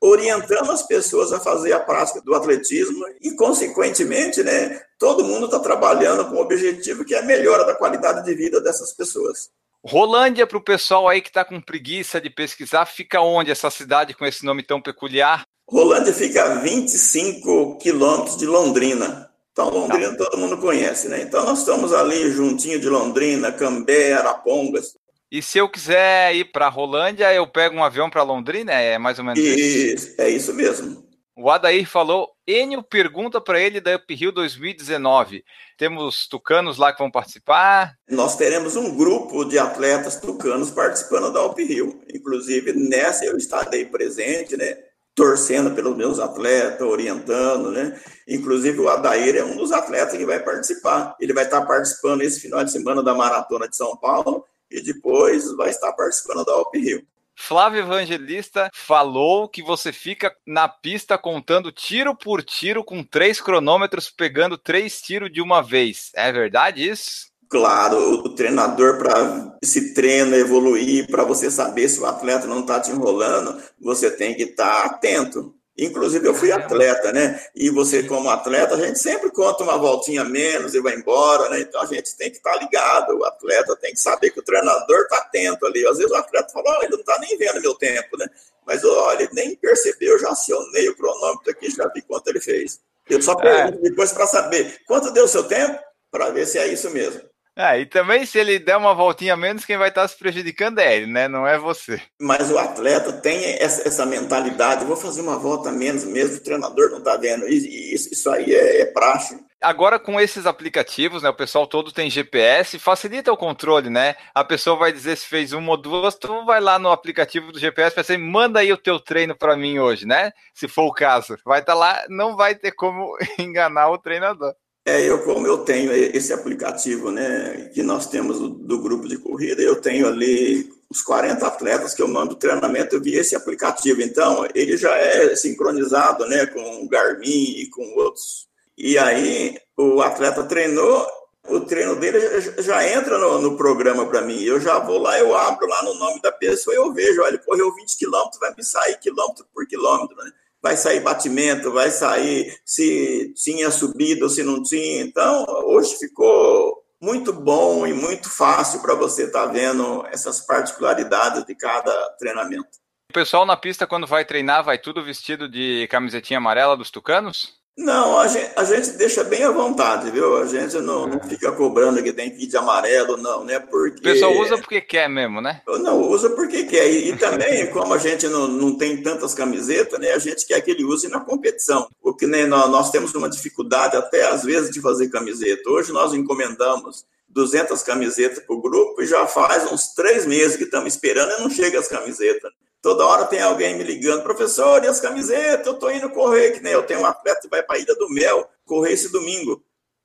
[0.00, 5.58] orientando as pessoas a fazer a prática do atletismo e, consequentemente, né, todo mundo está
[5.58, 9.50] trabalhando com o objetivo que é a melhora da qualidade de vida dessas pessoas.
[9.84, 14.14] Rolândia, para o pessoal aí que está com preguiça de pesquisar, fica onde essa cidade
[14.14, 15.44] com esse nome tão peculiar?
[15.72, 19.30] Rolândia fica a 25 quilômetros de Londrina.
[19.52, 20.26] Então, Londrina tá.
[20.26, 21.22] todo mundo conhece, né?
[21.22, 24.94] Então, nós estamos ali juntinho de Londrina, Cambé, Arapongas.
[25.30, 28.72] E se eu quiser ir para Rolândia, eu pego um avião para Londrina?
[28.72, 29.58] É mais ou menos isso?
[29.58, 31.10] Isso, é isso mesmo.
[31.34, 35.42] O Adair falou, Enio pergunta para ele da Uphill 2019.
[35.78, 37.94] Temos tucanos lá que vão participar?
[38.10, 42.02] Nós teremos um grupo de atletas tucanos participando da Uphill.
[42.14, 44.76] Inclusive, nessa eu estarei presente, né?
[45.14, 48.00] Torcendo pelos meus atletas, orientando, né?
[48.26, 51.14] Inclusive, o Adair é um dos atletas que vai participar.
[51.20, 55.54] Ele vai estar participando esse final de semana da Maratona de São Paulo e depois
[55.56, 57.06] vai estar participando da Uphill.
[57.34, 64.10] Flávio Evangelista falou que você fica na pista contando tiro por tiro com três cronômetros,
[64.10, 66.10] pegando três tiros de uma vez.
[66.14, 67.31] É verdade isso?
[67.52, 72.80] Claro, o treinador, para esse treino evoluir, para você saber se o atleta não está
[72.80, 75.54] te enrolando, você tem que estar tá atento.
[75.76, 77.38] Inclusive, eu fui atleta, né?
[77.54, 81.60] E você, como atleta, a gente sempre conta uma voltinha menos e vai embora, né?
[81.60, 83.18] Então a gente tem que estar tá ligado.
[83.18, 85.86] O atleta tem que saber que o treinador está atento ali.
[85.86, 88.26] Às vezes o atleta fala, ele não está nem vendo meu tempo, né?
[88.66, 92.80] Mas olha, ele nem percebeu, já acionei o cronômetro aqui, já vi quanto ele fez.
[93.10, 93.90] Eu só pergunto é.
[93.90, 95.78] depois para saber quanto deu o seu tempo,
[96.10, 97.30] para ver se é isso mesmo.
[97.54, 100.96] É, e também se ele der uma voltinha menos, quem vai estar se prejudicando é
[100.96, 101.28] ele, né?
[101.28, 102.00] Não é você.
[102.18, 106.90] Mas o atleta tem essa, essa mentalidade, vou fazer uma volta menos mesmo, o treinador
[106.90, 107.46] não está vendo.
[107.46, 109.38] E isso, isso aí é, é praxe.
[109.60, 111.28] Agora, com esses aplicativos, né?
[111.28, 114.16] O pessoal todo tem GPS, facilita o controle, né?
[114.34, 117.60] A pessoa vai dizer se fez uma ou duas, tu vai lá no aplicativo do
[117.60, 120.32] GPS para dizer, manda aí o teu treino para mim hoje, né?
[120.54, 121.36] Se for o caso.
[121.44, 124.52] Vai estar tá lá, não vai ter como enganar o treinador.
[124.84, 129.16] É, eu como eu tenho esse aplicativo, né, que nós temos do, do, grupo de
[129.16, 134.02] corrida, eu tenho ali os 40 atletas que eu mando treinamento, eu vi esse aplicativo,
[134.02, 138.48] então ele já é sincronizado, né, com o Garmin e com outros.
[138.76, 141.06] E aí o atleta treinou,
[141.48, 142.18] o treino dele
[142.60, 145.94] já entra no, no programa para mim, eu já vou lá, eu abro lá no
[145.94, 149.64] nome da pessoa, eu vejo, olha, ele correu 20 quilômetros, vai me sair quilômetro por
[149.66, 150.32] quilômetro, né?
[150.62, 155.02] Vai sair batimento, vai sair se tinha subido ou se não tinha.
[155.02, 161.44] Então, hoje ficou muito bom e muito fácil para você estar tá vendo essas particularidades
[161.44, 162.68] de cada treinamento.
[163.10, 167.60] O pessoal na pista, quando vai treinar, vai tudo vestido de camisetinha amarela dos tucanos?
[167.76, 170.36] Não, a gente, a gente deixa bem à vontade, viu?
[170.36, 173.58] A gente não, não fica cobrando que tem que ir de amarelo, não, né?
[173.58, 173.98] Porque...
[173.98, 175.62] O pessoal usa porque quer mesmo, né?
[175.66, 176.90] Não, usa porque quer.
[176.90, 180.12] E, e também, como a gente não, não tem tantas camisetas, né?
[180.12, 181.88] A gente quer que ele use na competição.
[182.02, 185.70] Porque né, nós, nós temos uma dificuldade até, às vezes, de fazer camiseta.
[185.70, 190.64] Hoje nós encomendamos 200 camisetas para o grupo e já faz uns três meses que
[190.64, 192.52] estamos esperando e não chega as camisetas.
[192.82, 195.64] Toda hora tem alguém me ligando, professor, e as camisetas?
[195.64, 197.94] Eu tô indo correr, que nem eu tenho um atleta que vai para a Ilha
[197.94, 199.62] do Mel correr esse domingo.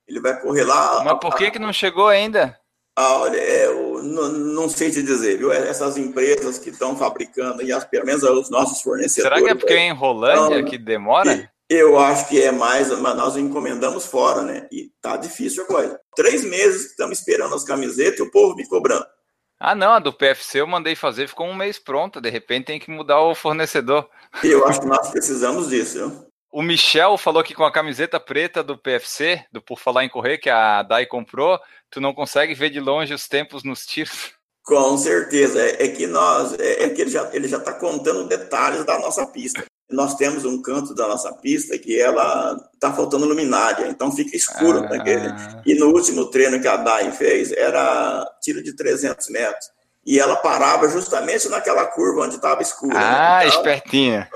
[0.08, 1.04] Ele vai correr lá.
[1.04, 2.56] Mas por que, que não chegou ainda?
[2.96, 5.52] Ah, olha, é, eu não, não, sei te dizer, viu?
[5.52, 9.24] Essas empresas que estão fabricando, e as, pelo menos os nossos fornecedores.
[9.24, 11.52] Será que é porque é em Rolândia então, que demora?
[11.70, 14.68] Eu acho que é mais, mas nós encomendamos fora, né?
[14.72, 16.00] E tá difícil a coisa.
[16.16, 19.06] Três meses que estamos esperando as camisetas e o povo me cobrando.
[19.60, 22.22] Ah, não, a do PFC eu mandei fazer, ficou um mês pronta.
[22.22, 24.08] De repente tem que mudar o fornecedor.
[24.44, 26.28] Eu acho que nós precisamos disso.
[26.52, 30.38] O Michel falou que com a camiseta preta do PFC, do Por Falar em Correr,
[30.38, 34.32] que a Dai comprou, tu não consegue ver de longe os tempos nos tiros.
[34.64, 35.62] Com certeza.
[35.62, 39.00] É, é que nós, é, é, que ele já ele já está contando detalhes da
[39.00, 39.66] nossa pista.
[39.90, 44.80] Nós temos um canto da nossa pista que ela está faltando luminária, então fica escuro.
[44.80, 44.90] Ah.
[44.90, 45.30] Naquele.
[45.66, 49.78] E no último treino que a Dai fez era tiro de 300 metros
[50.08, 52.94] e ela parava justamente naquela curva onde estava escuro.
[52.94, 53.04] Né?
[53.04, 53.48] Ah, né?
[53.48, 54.30] então, espertinha.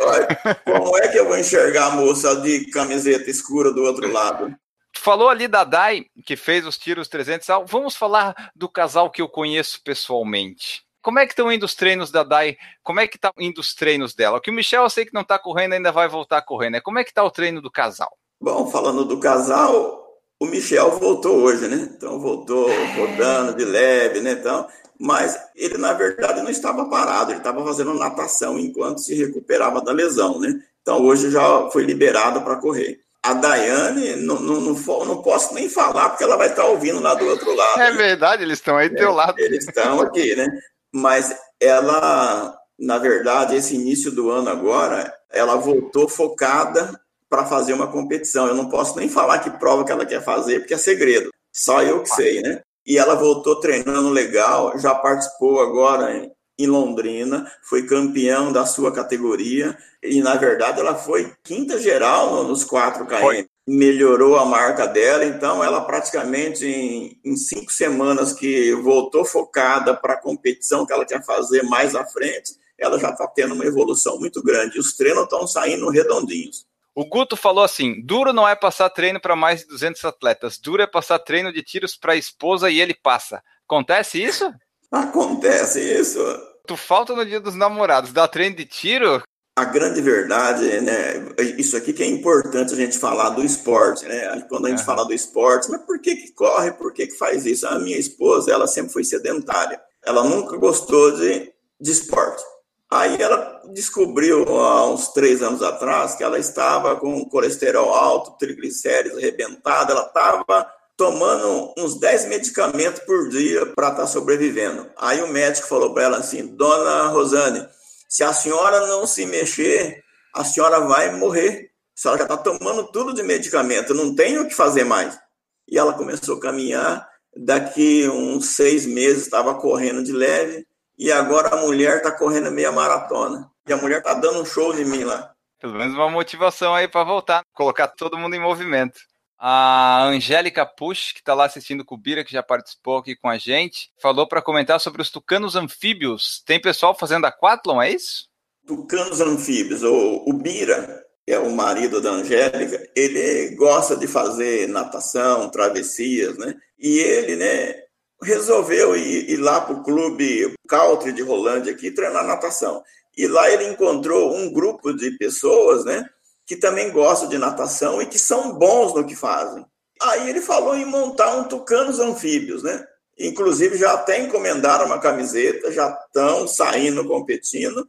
[0.66, 4.54] Como é que eu vou enxergar a moça de camiseta escura do outro lado?
[4.94, 7.48] Falou ali da Dai, que fez os tiros 300.
[7.68, 10.84] Vamos falar do casal que eu conheço pessoalmente.
[11.02, 12.58] Como é que estão indo os treinos da Dai?
[12.84, 14.40] Como é que estão tá indo os treinos dela?
[14.40, 16.74] Que o Michel eu sei que não está correndo, ainda vai voltar correndo.
[16.74, 16.82] Né?
[16.82, 18.16] Como é que está o treino do casal?
[18.40, 20.02] Bom, falando do casal,
[20.40, 21.90] o Michel voltou hoje, né?
[21.96, 24.32] Então voltou rodando de leve, né?
[24.32, 24.68] Então,
[25.00, 29.92] mas ele, na verdade, não estava parado, ele estava fazendo natação enquanto se recuperava da
[29.92, 30.62] lesão, né?
[30.82, 33.00] Então, hoje já foi liberado para correr.
[33.24, 37.14] A Daiane, não, não, não, não, posso nem falar, porque ela vai estar ouvindo lá
[37.14, 37.80] do outro lado.
[37.80, 39.40] É verdade, eles estão aí do é, teu lado.
[39.40, 40.48] Eles estão aqui, né?
[40.92, 47.88] Mas ela, na verdade, esse início do ano agora, ela voltou focada para fazer uma
[47.88, 48.48] competição.
[48.48, 51.32] Eu não posso nem falar que prova que ela quer fazer, porque é segredo.
[51.52, 52.62] Só eu que sei, né?
[52.86, 59.76] e ela voltou treinando legal, já participou agora em, Londrina, foi campeão da sua categoria
[60.04, 63.20] e na verdade ela foi quinta geral nos 4 km.
[63.20, 63.48] Foi.
[63.74, 70.14] Melhorou a marca dela, então ela praticamente em, em cinco semanas que voltou focada para
[70.14, 74.20] a competição que ela quer fazer mais à frente, ela já está tendo uma evolução
[74.20, 74.80] muito grande.
[74.80, 76.66] Os treinos estão saindo redondinhos.
[76.94, 80.82] O Guto falou assim: duro não é passar treino para mais de 200 atletas, duro
[80.82, 83.42] é passar treino de tiros para a esposa e ele passa.
[83.66, 84.52] Acontece isso?
[84.92, 86.20] Acontece isso.
[86.68, 89.24] Tu falta no dia dos namorados, dá treino de tiro?
[89.56, 91.34] A grande verdade, né?
[91.58, 94.46] Isso aqui que é importante a gente falar do esporte, né?
[94.48, 94.86] Quando a gente uhum.
[94.86, 96.72] fala do esporte, mas por que que corre?
[96.72, 97.68] Por que que faz isso?
[97.68, 99.82] A minha esposa, ela sempre foi sedentária.
[100.06, 102.42] Ela nunca gostou de, de esporte.
[102.90, 109.18] Aí ela descobriu há uns três anos atrás que ela estava com colesterol alto, triglicéridos
[109.18, 114.90] arrebentado, ela estava tomando uns 10 medicamentos por dia para estar tá sobrevivendo.
[114.98, 117.66] Aí o médico falou para ela assim: Dona Rosane,
[118.12, 120.04] se a senhora não se mexer,
[120.36, 121.72] a senhora vai morrer.
[121.98, 125.18] A senhora já está tomando tudo de medicamento, não tem o que fazer mais.
[125.66, 127.10] E ela começou a caminhar.
[127.34, 130.68] Daqui uns seis meses estava correndo de leve
[131.00, 133.50] e agora a mulher está correndo meia maratona.
[133.66, 135.32] E a mulher está dando um show de mim lá.
[135.62, 139.00] Pelo menos uma motivação aí para voltar, colocar todo mundo em movimento.
[139.44, 143.28] A Angélica Push, que está lá assistindo com o Bira, que já participou aqui com
[143.28, 146.44] a gente, falou para comentar sobre os tucanos anfíbios.
[146.46, 148.30] Tem pessoal fazendo aquatlon, é isso?
[148.68, 149.82] Tucanos anfíbios.
[149.82, 156.38] O, o Bira, que é o marido da Angélica, ele gosta de fazer natação, travessias,
[156.38, 156.54] né?
[156.78, 157.82] E ele, né,
[158.22, 162.84] resolveu ir, ir lá para o clube country de Rolândia aqui treinar natação.
[163.18, 166.08] E lá ele encontrou um grupo de pessoas, né,
[166.52, 169.66] que também gostam de natação e que são bons no que fazem.
[170.02, 172.86] Aí ele falou em montar um Tucanos Anfíbios, né?
[173.18, 177.88] Inclusive já até encomendaram uma camiseta, já estão saindo competindo,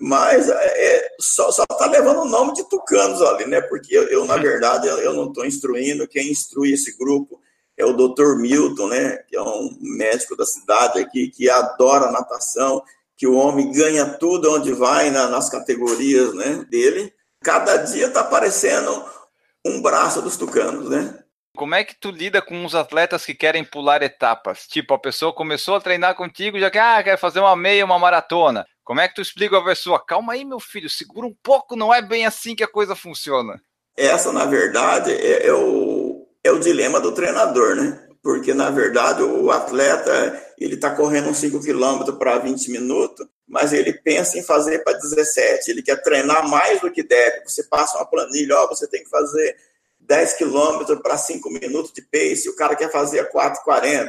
[0.00, 3.60] mas é, é só está levando o nome de Tucanos ali, né?
[3.60, 7.40] Porque eu, eu na verdade, eu, eu não estou instruindo, quem instrui esse grupo
[7.76, 8.40] é o Dr.
[8.40, 12.82] Milton, né, que é um médico da cidade aqui, que adora natação,
[13.16, 17.12] que o homem ganha tudo onde vai na, nas categorias né, dele.
[17.42, 19.04] Cada dia está aparecendo
[19.64, 21.18] um braço dos tucanos, né?
[21.56, 24.66] Como é que tu lida com os atletas que querem pular etapas?
[24.66, 27.98] Tipo, a pessoa começou a treinar contigo, já quer, ah, quer fazer uma meia, uma
[27.98, 28.64] maratona.
[28.84, 30.04] Como é que tu explica a pessoa?
[30.04, 33.60] Calma aí, meu filho, segura um pouco, não é bem assim que a coisa funciona.
[33.96, 36.00] Essa, na verdade, é, é o
[36.42, 38.06] é o dilema do treinador, né?
[38.22, 43.72] Porque, na verdade, o atleta ele está correndo uns 5 km para 20 minutos, mas
[43.72, 45.72] ele pensa em fazer para 17.
[45.72, 47.42] Ele quer treinar mais do que deve.
[47.44, 49.56] Você passa uma planilha, ó, você tem que fazer
[49.98, 54.08] 10 km para 5 minutos de pace, o cara quer fazer a 4,40,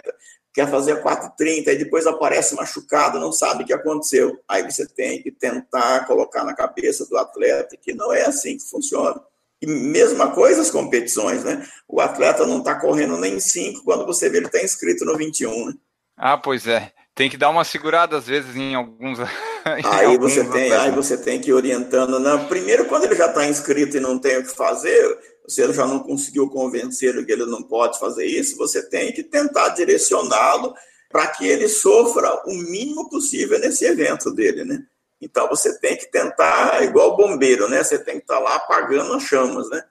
[0.54, 4.40] quer fazer a 4,30, e depois aparece machucado, não sabe o que aconteceu.
[4.48, 8.70] Aí você tem que tentar colocar na cabeça do atleta que não é assim que
[8.70, 9.20] funciona.
[9.60, 11.68] E mesma coisa as competições, né?
[11.88, 15.68] O atleta não está correndo nem 5 quando você vê ele está inscrito no 21,
[15.68, 15.74] né?
[16.16, 16.92] Ah, pois é.
[17.14, 19.20] Tem que dar uma segurada às vezes em alguns.
[19.20, 22.20] em aí alguns você tem, aí você tem que ir orientando.
[22.20, 22.46] Né?
[22.48, 25.86] Primeiro, quando ele já está inscrito e não tem o que fazer, se ele já
[25.86, 30.74] não conseguiu convencer que ele não pode fazer isso, você tem que tentar direcioná-lo
[31.10, 34.82] para que ele sofra o mínimo possível nesse evento dele, né?
[35.22, 37.84] Então você tem que tentar, igual bombeiro, né?
[37.84, 39.84] Você tem que estar tá lá apagando as chamas, né?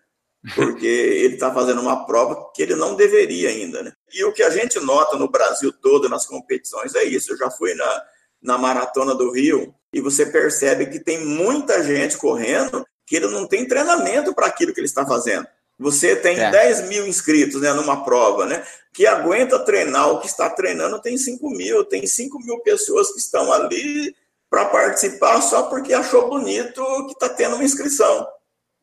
[0.55, 3.93] Porque ele está fazendo uma prova que ele não deveria ainda, né?
[4.13, 7.33] E o que a gente nota no Brasil todo, nas competições, é isso.
[7.33, 8.03] Eu já fui na,
[8.43, 13.47] na Maratona do Rio e você percebe que tem muita gente correndo que ele não
[13.47, 15.47] tem treinamento para aquilo que ele está fazendo.
[15.79, 16.51] Você tem é.
[16.51, 18.65] 10 mil inscritos né, numa prova, né?
[18.93, 23.19] Que aguenta treinar, o que está treinando tem 5 mil, tem 5 mil pessoas que
[23.19, 24.15] estão ali
[24.49, 28.27] para participar só porque achou bonito que está tendo uma inscrição.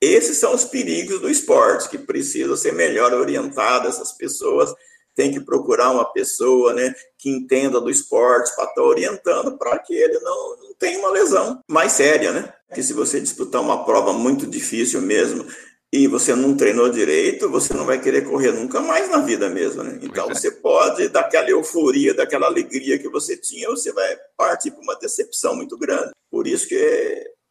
[0.02, 4.74] Esses são os perigos do esporte, que precisa ser melhor orientado essas pessoas.
[5.16, 9.80] Tem que procurar uma pessoa né, que entenda do esporte para estar tá orientando para
[9.80, 12.54] que ele não, não tenha uma lesão mais séria, né?
[12.68, 15.48] Porque se você disputar uma prova muito difícil mesmo,
[15.92, 19.84] e você não treinou direito, você não vai querer correr nunca mais na vida mesmo,
[19.84, 19.98] né?
[20.02, 20.34] Então é.
[20.34, 25.56] você pode, daquela euforia, daquela alegria que você tinha, você vai partir para uma decepção
[25.56, 26.12] muito grande.
[26.30, 26.76] Por isso que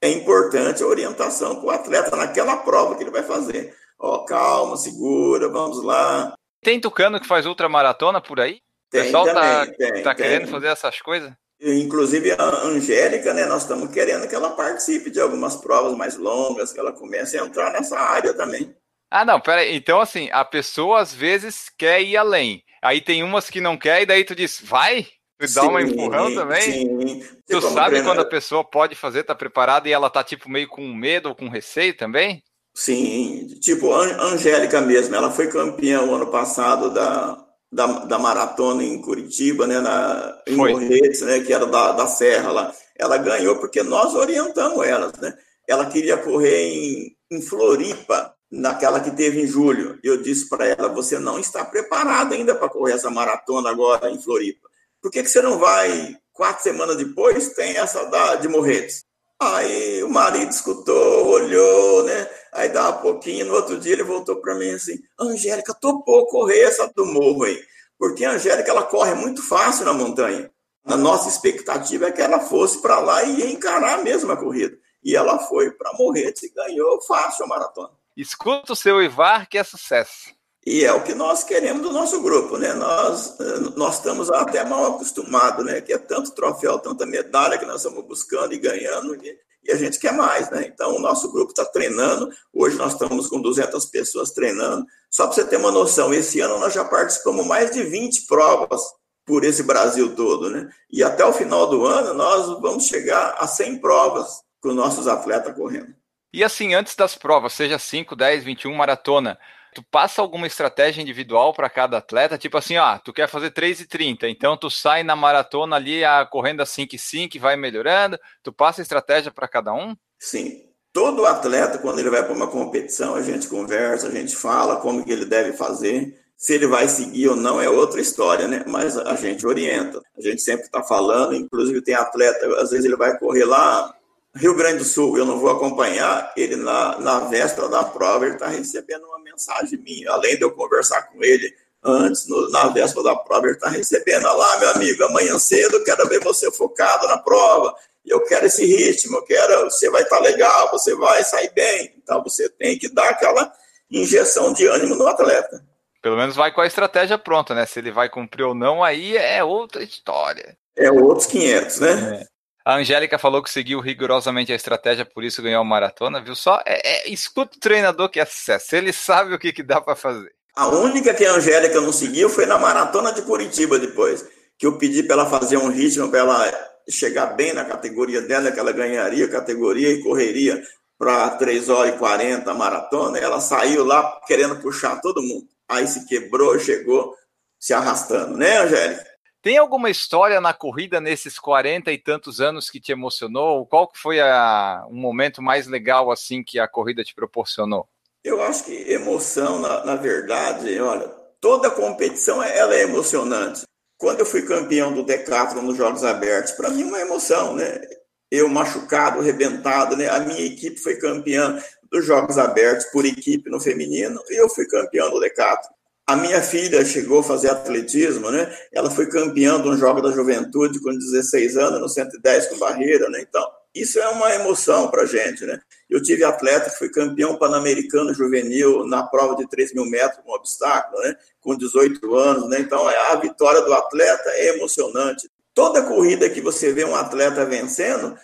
[0.01, 3.75] é importante a orientação para o atleta naquela prova que ele vai fazer.
[3.99, 6.35] Ó, calma, segura, vamos lá.
[6.63, 8.61] Tem tucano que faz ultramaratona por aí?
[8.91, 10.27] Tem, o pessoal também, tá, tem, tá tem.
[10.27, 11.33] querendo fazer essas coisas?
[11.61, 13.47] Inclusive a Angélica, né?
[13.47, 17.45] Nós estamos querendo que ela participe de algumas provas mais longas, que ela comece a
[17.45, 18.75] entrar nessa área também.
[19.11, 19.75] Ah, não, peraí.
[19.75, 22.63] Então, assim, a pessoa às vezes quer ir além.
[22.83, 25.07] Aí tem umas que não quer, e daí tu diz, vai?
[25.39, 26.63] Tu dá sim, uma empurrão também?
[26.63, 27.23] Sim.
[27.47, 30.87] Tu sabe quando a pessoa pode fazer, tá preparada e ela tá tipo meio com
[30.95, 32.43] medo ou com receio também?
[32.75, 38.83] Sim, tipo a Angélica mesmo, ela foi campeã o ano passado da, da, da maratona
[38.83, 42.73] em Curitiba, né, na, em Morretes, né, que era da, da Serra lá.
[42.99, 45.35] Ela ganhou porque nós orientamos elas, né?
[45.69, 49.99] Ela queria correr em, em Floripa, naquela que teve em julho.
[50.03, 54.21] Eu disse para ela: você não está preparada ainda para correr essa maratona agora em
[54.21, 54.66] Floripa.
[55.01, 57.51] Por que, que você não vai quatro semanas depois?
[57.55, 59.05] Tem essa da, de Morretes.
[59.41, 62.29] Aí o marido escutou, olhou, né?
[62.53, 66.61] Aí dá um pouquinho, no outro dia ele voltou para mim assim: Angélica, topou correr
[66.61, 67.63] essa do morro aí.
[67.99, 70.51] Porque a Angélica ela corre muito fácil na montanha.
[70.87, 74.79] A nossa expectativa é que ela fosse para lá e encarar a mesma corrida.
[75.03, 77.91] E ela foi para Morretes e ganhou fácil a maratona.
[78.17, 80.35] Escuta o seu Ivar, que é sucesso.
[80.67, 82.75] E é o que nós queremos do nosso grupo, né?
[82.75, 83.39] Nós,
[83.77, 85.81] nós estamos até mal acostumados, né?
[85.81, 89.77] Que é tanto troféu, tanta medalha que nós estamos buscando e ganhando, e, e a
[89.77, 90.67] gente quer mais, né?
[90.67, 92.29] Então, o nosso grupo está treinando.
[92.53, 94.85] Hoje nós estamos com 200 pessoas treinando.
[95.09, 98.83] Só para você ter uma noção, esse ano nós já participamos mais de 20 provas
[99.25, 100.69] por esse Brasil todo, né?
[100.91, 105.55] E até o final do ano nós vamos chegar a 100 provas com nossos atletas
[105.55, 105.95] correndo.
[106.33, 109.39] E assim, antes das provas, seja 5, 10, 21 maratona,
[109.77, 112.39] tu passa alguma estratégia individual para cada atleta?
[112.39, 116.63] Tipo assim, ah, tu quer fazer 3,30, então tu sai na maratona ali a correndo
[116.63, 119.95] a 5,5 vai melhorando, tu passa estratégia para cada um?
[120.19, 120.63] Sim.
[120.95, 125.05] Todo atleta, quando ele vai para uma competição, a gente conversa, a gente fala como
[125.05, 126.25] que ele deve fazer.
[126.39, 128.65] Se ele vai seguir ou não é outra história, né?
[128.67, 130.01] Mas a gente orienta.
[130.17, 133.95] A gente sempre está falando, inclusive tem atleta, às vezes ele vai correr lá
[134.37, 138.35] Rio Grande do Sul, eu não vou acompanhar, ele na, na véspera da prova, ele
[138.35, 143.05] está recebendo uma mensagem minha, além de eu conversar com ele antes, no, na véspera
[143.05, 147.09] da prova, ele está recebendo, lá, meu amigo, amanhã cedo eu quero ver você focado
[147.09, 147.75] na prova,
[148.05, 151.95] eu quero esse ritmo, eu quero, você vai estar tá legal, você vai sair bem,
[151.97, 153.53] então você tem que dar aquela
[153.91, 155.65] injeção de ânimo no atleta.
[156.03, 157.67] Pelo menos vai com a estratégia pronta, né?
[157.67, 160.57] Se ele vai cumprir ou não, aí é outra história.
[160.77, 162.21] É outros 500, né?
[162.23, 162.36] É.
[162.67, 166.61] A Angélica falou que seguiu rigorosamente a estratégia, por isso ganhou a maratona, viu só?
[166.67, 169.95] É, é, escuta o treinador que é sucesso, ele sabe o que, que dá para
[169.95, 170.35] fazer.
[170.57, 174.27] A única que a Angélica não seguiu foi na maratona de Curitiba depois,
[174.59, 176.53] que eu pedi para ela fazer um ritmo para ela
[176.91, 180.61] chegar bem na categoria dela, que ela ganharia categoria e correria
[180.99, 185.47] para 3 horas e 40 a maratona, ela saiu lá querendo puxar todo mundo.
[185.69, 187.15] Aí se quebrou, chegou
[187.61, 189.16] se arrastando, né, Angélica?
[189.43, 193.65] Tem alguma história na corrida nesses 40 e tantos anos que te emocionou?
[193.67, 197.89] Qual foi a, um momento mais legal assim que a corrida te proporcionou?
[198.25, 201.09] Eu acho que emoção, na, na verdade, olha,
[201.41, 203.63] toda competição ela é emocionante.
[203.97, 207.81] Quando eu fui campeão do Decathlon nos Jogos Abertos, para mim é uma emoção, né?
[208.29, 210.09] Eu machucado, arrebentado, né?
[210.09, 211.57] A minha equipe foi campeã
[211.91, 215.76] dos Jogos Abertos por equipe no feminino e eu fui campeão do Decathlon.
[216.09, 218.57] A minha filha chegou a fazer atletismo, né?
[218.73, 223.09] Ela foi campeã de um jogo da juventude com 16 anos, no 110 com barreira,
[223.09, 223.21] né?
[223.29, 223.45] Então,
[223.75, 225.61] isso é uma emoção para a gente, né?
[225.91, 230.31] Eu tive atleta que foi campeão pan-americano juvenil na prova de 3 mil metros com
[230.31, 231.17] obstáculo, né?
[231.41, 232.61] Com 18 anos, né?
[232.61, 235.29] Então, a vitória do atleta é emocionante.
[235.53, 238.17] Toda corrida que você vê um atleta vencendo,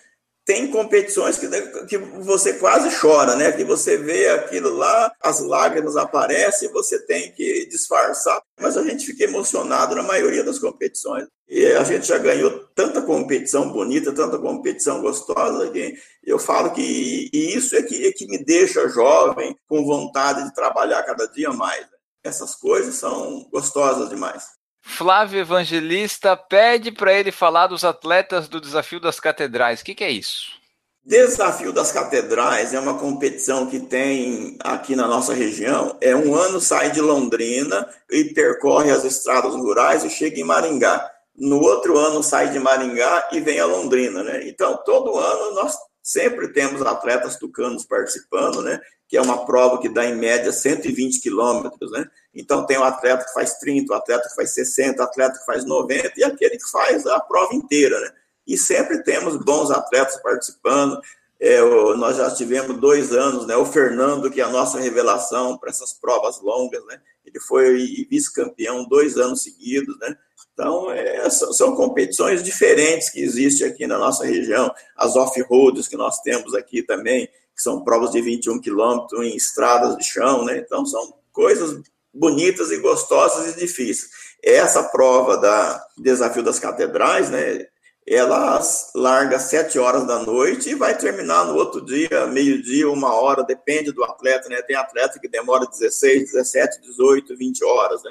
[0.44, 1.48] tem competições que,
[1.86, 3.52] que você quase chora, né?
[3.52, 8.42] Que você vê aquilo lá, as lágrimas aparecem, você tem que disfarçar.
[8.60, 11.26] Mas a gente fica emocionado na maioria das competições.
[11.48, 17.30] E a gente já ganhou tanta competição bonita, tanta competição gostosa, que eu falo que
[17.32, 21.86] isso é que, é que me deixa jovem, com vontade de trabalhar cada dia mais.
[22.24, 24.44] Essas coisas são gostosas demais.
[24.82, 29.80] Flávio Evangelista pede para ele falar dos atletas do Desafio das Catedrais.
[29.80, 30.60] O que, que, é isso?
[31.04, 35.96] Desafio das Catedrais é uma competição que tem aqui na nossa região.
[36.00, 41.10] É um ano sai de Londrina e percorre as estradas rurais e chega em Maringá.
[41.34, 44.46] No outro ano sai de Maringá e vem a Londrina, né?
[44.48, 48.80] Então todo ano nós sempre temos atletas tucanos participando, né?
[49.08, 52.10] Que é uma prova que dá em média 120 quilômetros, né?
[52.34, 55.44] Então, tem o atleta que faz 30, o atleta que faz 60, o atleta que
[55.44, 58.10] faz 90 e aquele que faz a prova inteira, né?
[58.46, 61.00] E sempre temos bons atletas participando.
[61.38, 61.60] É,
[61.96, 63.56] nós já tivemos dois anos, né?
[63.56, 67.00] O Fernando, que é a nossa revelação para essas provas longas, né?
[67.24, 70.16] Ele foi vice-campeão dois anos seguidos, né?
[70.52, 74.72] Então, é, são competições diferentes que existem aqui na nossa região.
[74.96, 79.96] As off-roads que nós temos aqui também, que são provas de 21 quilômetros em estradas
[79.96, 80.58] de chão, né?
[80.58, 81.80] Então, são coisas
[82.12, 84.10] bonitas e gostosas e difíceis.
[84.42, 87.66] Essa prova da Desafio das Catedrais, né,
[88.06, 88.60] ela
[88.94, 93.92] larga sete horas da noite e vai terminar no outro dia, meio-dia, uma hora, depende
[93.92, 94.60] do atleta, né?
[94.62, 98.10] Tem atleta que demora 16, 17, 18, 20 horas, né?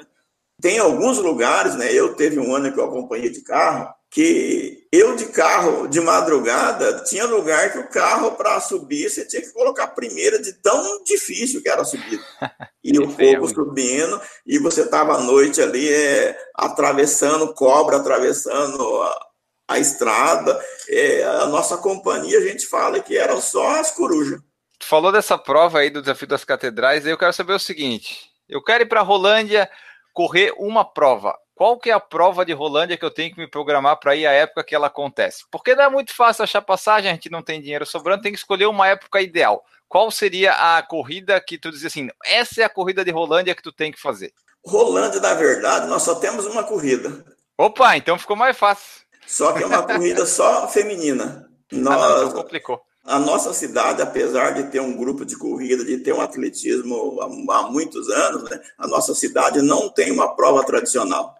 [0.62, 1.92] Tem alguns lugares, né?
[1.92, 7.02] Eu teve um ano que eu acompanhei de carro, que eu de carro de madrugada
[7.02, 11.60] tinha lugar que o carro para subir você tinha que colocar primeira de tão difícil
[11.60, 12.22] que era a subida.
[12.84, 19.26] E o fogo subindo e você tava à noite ali é, atravessando cobra atravessando a,
[19.68, 20.60] a estrada.
[20.88, 24.40] É, a nossa companhia a gente fala que eram só as corujas.
[24.82, 28.32] Falou dessa prova aí do desafio das catedrais eu quero saber o seguinte.
[28.48, 29.70] Eu quero ir para Rolândia
[30.12, 33.46] correr uma prova qual que é a prova de Rolândia que eu tenho que me
[33.46, 35.44] programar para ir à época que ela acontece?
[35.48, 38.38] Porque não é muito fácil achar passagem, a gente não tem dinheiro sobrando, tem que
[38.38, 39.64] escolher uma época ideal.
[39.88, 43.62] Qual seria a corrida que tu diz assim, essa é a corrida de Rolândia que
[43.62, 44.32] tu tem que fazer?
[44.64, 47.24] Rolândia, na verdade, nós só temos uma corrida.
[47.56, 49.02] Opa, então ficou mais fácil.
[49.24, 51.48] Só que é uma corrida só feminina.
[51.70, 52.82] Nós, ah, não, então complicou.
[53.04, 57.62] A nossa cidade, apesar de ter um grupo de corrida, de ter um atletismo há,
[57.64, 61.34] muitos anos, né, a nossa cidade não tem uma prova tradicional.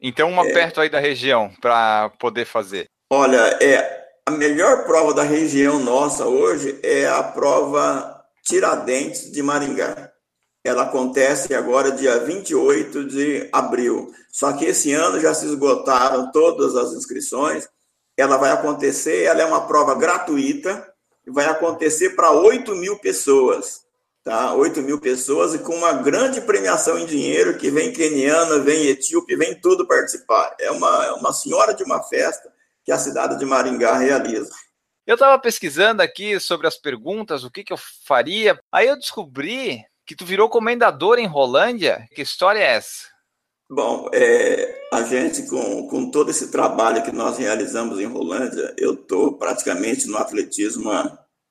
[0.00, 2.88] Então, uma é, perto aí da região para poder fazer.
[3.10, 10.12] Olha, é a melhor prova da região nossa hoje é a prova Tiradentes de Maringá.
[10.62, 14.12] Ela acontece agora dia 28 de abril.
[14.30, 17.66] Só que esse ano já se esgotaram todas as inscrições.
[18.18, 20.92] Ela vai acontecer, ela é uma prova gratuita,
[21.28, 23.88] vai acontecer para 8 mil pessoas
[24.28, 24.52] tá?
[24.52, 29.34] 8 mil pessoas e com uma grande premiação em dinheiro que vem queniana, vem etíope,
[29.34, 30.54] vem tudo participar.
[30.60, 32.52] É uma, é uma senhora de uma festa
[32.84, 34.50] que a cidade de Maringá realiza.
[35.06, 38.60] Eu estava pesquisando aqui sobre as perguntas, o que, que eu faria.
[38.70, 42.06] Aí eu descobri que tu virou comendador em Rolândia.
[42.14, 43.06] Que história é essa?
[43.70, 48.94] Bom, é, a gente, com, com todo esse trabalho que nós realizamos em Rolândia, eu
[48.94, 50.90] estou praticamente no atletismo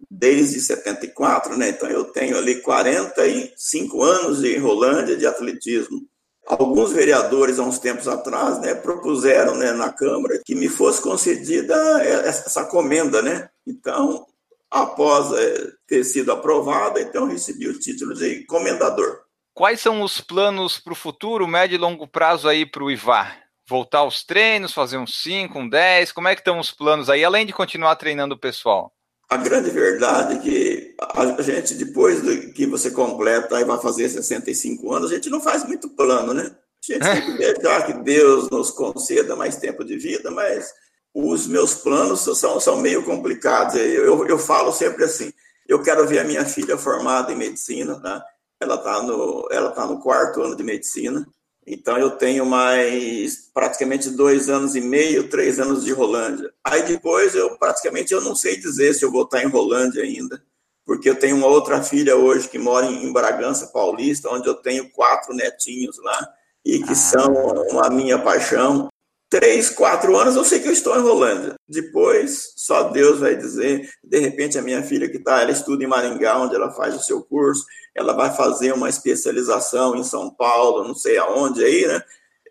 [0.09, 1.69] desde 74, né?
[1.69, 6.01] Então eu tenho ali 45 anos de Rolândia de atletismo.
[6.47, 11.75] Alguns vereadores, há uns tempos atrás, né, propuseram né, na Câmara que me fosse concedida
[12.01, 13.49] essa comenda, né?
[13.65, 14.25] Então,
[14.71, 19.26] após é, ter sido aprovada, então recebi o título de comendador.
[19.57, 23.39] Quais são os planos para o futuro, médio e longo prazo aí para o IVAR?
[23.67, 26.11] Voltar aos treinos, fazer um 5, um 10?
[26.11, 28.93] Como é que estão os planos aí, além de continuar treinando o pessoal?
[29.27, 32.21] A grande verdade é que a gente, depois
[32.53, 36.55] que você completa e vai fazer 65 anos, a gente não faz muito plano, né?
[36.87, 40.71] A gente tem que deixar que Deus nos conceda mais tempo de vida, mas
[41.11, 43.73] os meus planos são, são meio complicados.
[43.73, 45.33] Eu, eu falo sempre assim:
[45.67, 48.23] eu quero ver a minha filha formada em medicina, tá?
[48.59, 51.27] Ela está no, ela tá no quarto ano de medicina.
[51.65, 56.53] Então eu tenho mais praticamente dois anos e meio, três anos de Rolândia.
[56.63, 60.41] Aí depois eu praticamente eu não sei dizer se eu vou estar em Rolândia ainda,
[60.85, 64.89] porque eu tenho uma outra filha hoje que mora em Bragança Paulista, onde eu tenho
[64.91, 66.33] quatro netinhos lá
[66.63, 66.95] e que ah.
[66.95, 68.87] são a minha paixão
[69.29, 71.55] três, quatro anos, eu sei que eu estou em Rolândia.
[71.67, 73.89] Depois, só Deus vai dizer.
[74.03, 77.03] De repente, a minha filha que está, ela estuda em Maringá, onde ela faz o
[77.03, 77.65] seu curso,
[77.95, 82.01] ela vai fazer uma especialização em São Paulo, não sei aonde aí, né?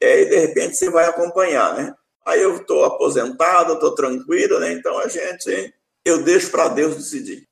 [0.00, 1.94] E de repente você vai acompanhar, né?
[2.26, 4.72] Aí eu estou aposentado, estou tranquilo, né?
[4.72, 5.72] Então a gente
[6.04, 7.45] eu deixo para Deus decidir.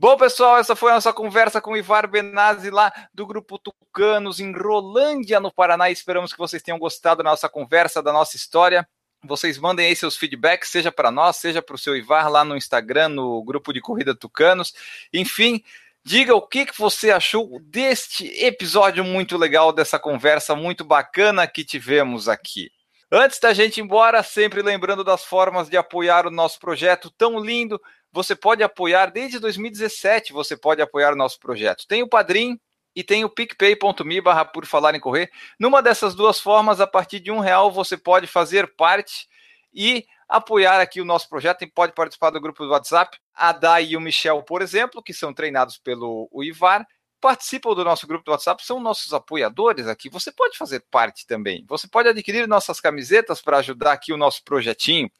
[0.00, 4.40] Bom, pessoal, essa foi a nossa conversa com o Ivar Benazzi lá do Grupo Tucanos
[4.40, 5.90] em Rolândia, no Paraná.
[5.90, 8.88] Esperamos que vocês tenham gostado da nossa conversa, da nossa história.
[9.22, 12.56] Vocês mandem aí seus feedbacks, seja para nós, seja para o seu Ivar lá no
[12.56, 14.72] Instagram, no Grupo de Corrida Tucanos.
[15.12, 15.62] Enfim,
[16.02, 21.62] diga o que, que você achou deste episódio muito legal, dessa conversa muito bacana que
[21.62, 22.70] tivemos aqui.
[23.12, 27.38] Antes da gente ir embora, sempre lembrando das formas de apoiar o nosso projeto tão
[27.38, 27.78] lindo
[28.12, 31.86] você pode apoiar desde 2017, você pode apoiar o nosso projeto.
[31.86, 32.58] Tem o Padrim
[32.94, 35.30] e tem o picpay.me barra por falar em correr.
[35.58, 39.28] Numa dessas duas formas, a partir de um real, você pode fazer parte
[39.72, 43.18] e apoiar aqui o nosso projeto e pode participar do grupo do WhatsApp.
[43.34, 46.86] A Dai e o Michel, por exemplo, que são treinados pelo Ivar,
[47.20, 50.08] participam do nosso grupo do WhatsApp, são nossos apoiadores aqui.
[50.08, 51.64] Você pode fazer parte também.
[51.68, 55.10] Você pode adquirir nossas camisetas para ajudar aqui o nosso projetinho.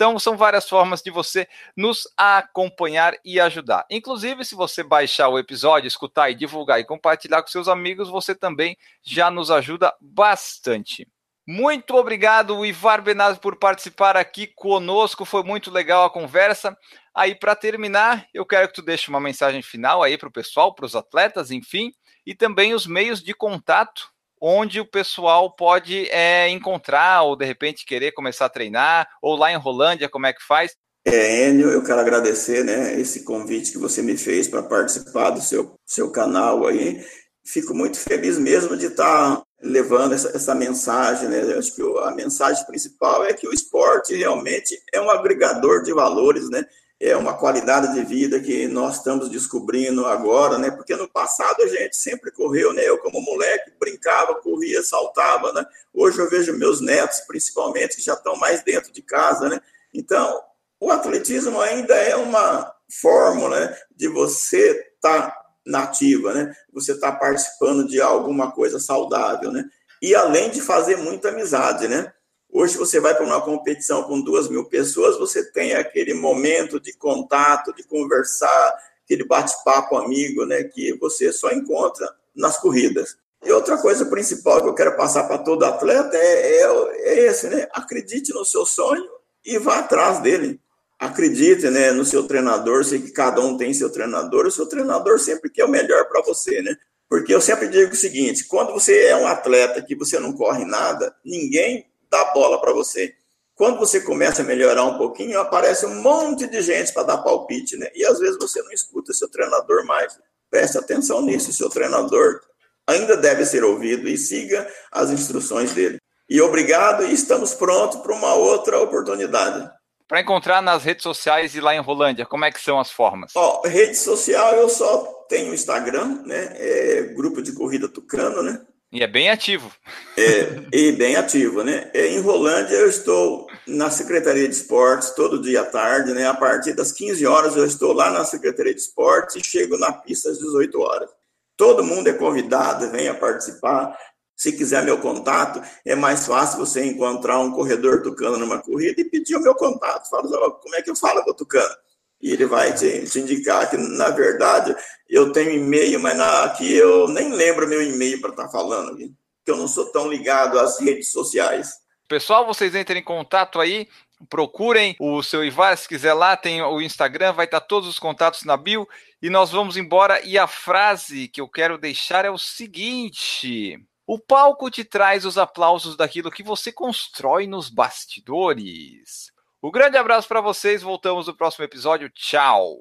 [0.00, 1.46] Então, são várias formas de você
[1.76, 3.84] nos acompanhar e ajudar.
[3.90, 8.34] Inclusive, se você baixar o episódio, escutar e divulgar e compartilhar com seus amigos, você
[8.34, 11.06] também já nos ajuda bastante.
[11.46, 15.26] Muito obrigado, Ivar Benazzi, por participar aqui conosco.
[15.26, 16.74] Foi muito legal a conversa.
[17.14, 20.74] Aí, para terminar, eu quero que tu deixe uma mensagem final aí para o pessoal,
[20.74, 21.92] para os atletas, enfim,
[22.24, 24.10] e também os meios de contato
[24.40, 29.52] onde o pessoal pode é, encontrar ou de repente querer começar a treinar, ou lá
[29.52, 30.74] em Rolândia, como é que faz?
[31.04, 35.40] É, Enio, eu quero agradecer né, esse convite que você me fez para participar do
[35.40, 37.02] seu, seu canal aí.
[37.44, 41.28] Fico muito feliz mesmo de estar tá levando essa, essa mensagem.
[41.28, 41.42] Né?
[41.42, 45.92] Eu acho que a mensagem principal é que o esporte realmente é um agregador de
[45.92, 46.64] valores, né?
[47.00, 50.70] É uma qualidade de vida que nós estamos descobrindo agora, né?
[50.70, 52.82] Porque no passado a gente sempre correu, né?
[52.86, 55.64] Eu como moleque brincava, corria, saltava, né?
[55.94, 59.58] Hoje eu vejo meus netos, principalmente, que já estão mais dentro de casa, né?
[59.94, 60.42] Então,
[60.78, 62.70] o atletismo ainda é uma
[63.00, 66.54] fórmula né, de você estar tá nativa, né?
[66.72, 69.64] Você estar tá participando de alguma coisa saudável, né?
[70.02, 72.12] E além de fazer muita amizade, né?
[72.52, 76.92] Hoje você vai para uma competição com duas mil pessoas, você tem aquele momento de
[76.92, 83.16] contato, de conversar, aquele bate-papo amigo, né, que você só encontra nas corridas.
[83.44, 86.64] E outra coisa principal que eu quero passar para todo atleta é, é,
[86.96, 87.66] é esse, né?
[87.72, 89.08] Acredite no seu sonho
[89.44, 90.60] e vá atrás dele.
[90.98, 92.84] Acredite, né, no seu treinador.
[92.84, 94.46] Sei que cada um tem seu treinador.
[94.46, 96.76] O seu treinador sempre quer o melhor para você, né?
[97.08, 100.66] Porque eu sempre digo o seguinte: quando você é um atleta que você não corre
[100.66, 103.14] nada, ninguém dá bola para você.
[103.54, 107.76] Quando você começa a melhorar um pouquinho, aparece um monte de gente para dar palpite,
[107.76, 107.90] né?
[107.94, 110.18] E às vezes você não escuta seu treinador mais.
[110.50, 112.40] Preste atenção nisso, seu treinador
[112.86, 115.98] ainda deve ser ouvido e siga as instruções dele.
[116.28, 119.70] E obrigado, e estamos prontos para uma outra oportunidade.
[120.08, 123.32] Para encontrar nas redes sociais e lá em Rolândia, como é que são as formas?
[123.36, 126.52] Ó, rede social eu só tenho Instagram, né?
[126.56, 128.60] É grupo de corrida Tucano, né?
[128.92, 129.70] E é bem ativo.
[130.18, 131.88] É, e bem ativo, né?
[131.94, 136.26] É, em Rolândia, eu estou na Secretaria de Esportes todo dia à tarde, né?
[136.26, 139.92] A partir das 15 horas, eu estou lá na Secretaria de Esportes e chego na
[139.92, 141.08] pista às 18 horas.
[141.56, 143.96] Todo mundo é convidado, venha participar.
[144.34, 149.04] Se quiser meu contato, é mais fácil você encontrar um corredor tucano numa corrida e
[149.04, 150.08] pedir o meu contato.
[150.08, 151.76] Fala, como é que eu falo com o tucano?
[152.20, 154.74] E ele vai te, te, indicar que, na verdade,
[155.08, 158.96] eu tenho e-mail, mas na, aqui eu nem lembro meu e-mail para estar tá falando,
[158.96, 161.80] que eu não sou tão ligado às redes sociais.
[162.06, 163.88] Pessoal, vocês entrem em contato aí,
[164.28, 168.42] procurem o seu Ivar, se quiser lá, tem o Instagram, vai estar todos os contatos
[168.42, 168.86] na bio,
[169.22, 170.20] e nós vamos embora.
[170.26, 175.38] E a frase que eu quero deixar é o seguinte: o palco te traz os
[175.38, 179.30] aplausos daquilo que você constrói nos bastidores.
[179.62, 180.80] Um grande abraço para vocês.
[180.80, 182.08] Voltamos no próximo episódio.
[182.10, 182.78] Tchau.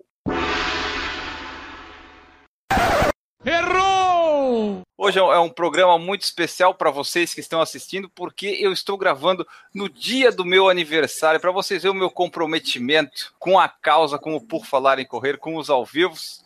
[3.45, 4.81] Errou!
[4.97, 9.45] Hoje é um programa muito especial para vocês que estão assistindo, porque eu estou gravando
[9.73, 14.35] no dia do meu aniversário, para vocês verem o meu comprometimento com a causa, com
[14.35, 16.43] o Por Falar em Correr, com os ao vivos.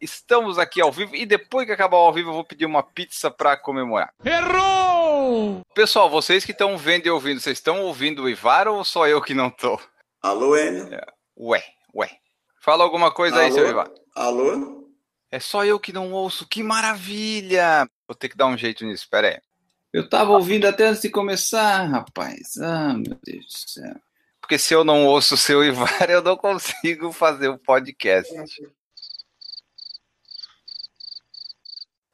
[0.00, 2.82] Estamos aqui ao vivo e depois que acabar o ao vivo eu vou pedir uma
[2.82, 4.12] pizza para comemorar.
[4.24, 4.93] Errou!
[5.74, 9.20] Pessoal, vocês que estão vendo e ouvindo, vocês estão ouvindo o Ivar ou só eu
[9.20, 9.78] que não tô?
[10.22, 10.92] Alô, Enio?
[10.92, 11.04] É.
[11.38, 11.64] Ué,
[11.94, 12.10] ué.
[12.60, 13.44] Fala alguma coisa Alô?
[13.44, 13.90] aí, seu Ivar.
[14.14, 14.90] Alô?
[15.30, 17.88] É só eu que não ouço, que maravilha!
[18.06, 19.40] Vou ter que dar um jeito nisso, pera aí.
[19.92, 22.56] Eu tava ouvindo até antes de começar, rapaz.
[22.58, 23.94] Ah, meu Deus do céu.
[24.40, 28.32] Porque se eu não ouço o seu Ivar, eu não consigo fazer o podcast.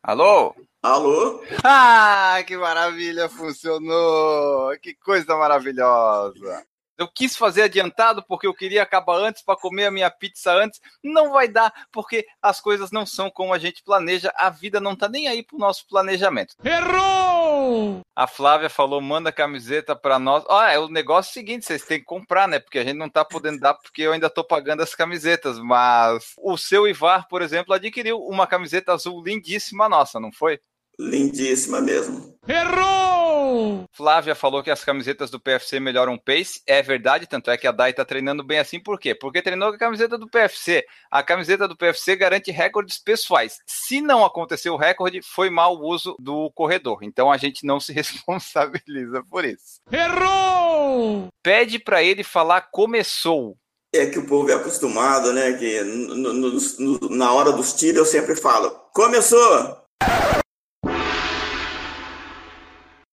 [0.02, 0.54] Alô?
[0.82, 1.44] Alô?
[1.62, 4.74] Ah, que maravilha, funcionou!
[4.78, 6.66] Que coisa maravilhosa!
[6.96, 10.80] Eu quis fazer adiantado porque eu queria acabar antes para comer a minha pizza antes.
[11.02, 14.32] Não vai dar porque as coisas não são como a gente planeja.
[14.36, 16.54] A vida não tá nem aí pro nosso planejamento.
[16.62, 18.00] Errou!
[18.14, 20.44] A Flávia falou: manda camiseta para nós.
[20.48, 22.58] Ah, é o negócio seguinte: vocês têm que comprar, né?
[22.58, 25.58] Porque a gente não tá podendo dar porque eu ainda tô pagando as camisetas.
[25.58, 30.60] Mas o seu Ivar, por exemplo, adquiriu uma camiseta azul lindíssima nossa, não foi?
[31.00, 32.38] Lindíssima mesmo.
[32.46, 33.84] Errou!
[33.92, 36.60] Flávia falou que as camisetas do PFC melhoram o pace.
[36.66, 38.78] É verdade, tanto é que a Dai tá treinando bem assim.
[38.78, 39.14] Por quê?
[39.14, 40.84] Porque treinou com a camiseta do PFC.
[41.10, 43.58] A camiseta do PFC garante recordes pessoais.
[43.66, 46.98] Se não acontecer o recorde, foi mau uso do corredor.
[47.02, 49.80] Então a gente não se responsabiliza por isso.
[49.90, 51.28] Errou!
[51.42, 53.56] Pede para ele falar começou.
[53.92, 55.52] É que o povo é acostumado, né?
[55.54, 59.80] Que no, no, no, na hora dos tiros eu sempre falo: começou!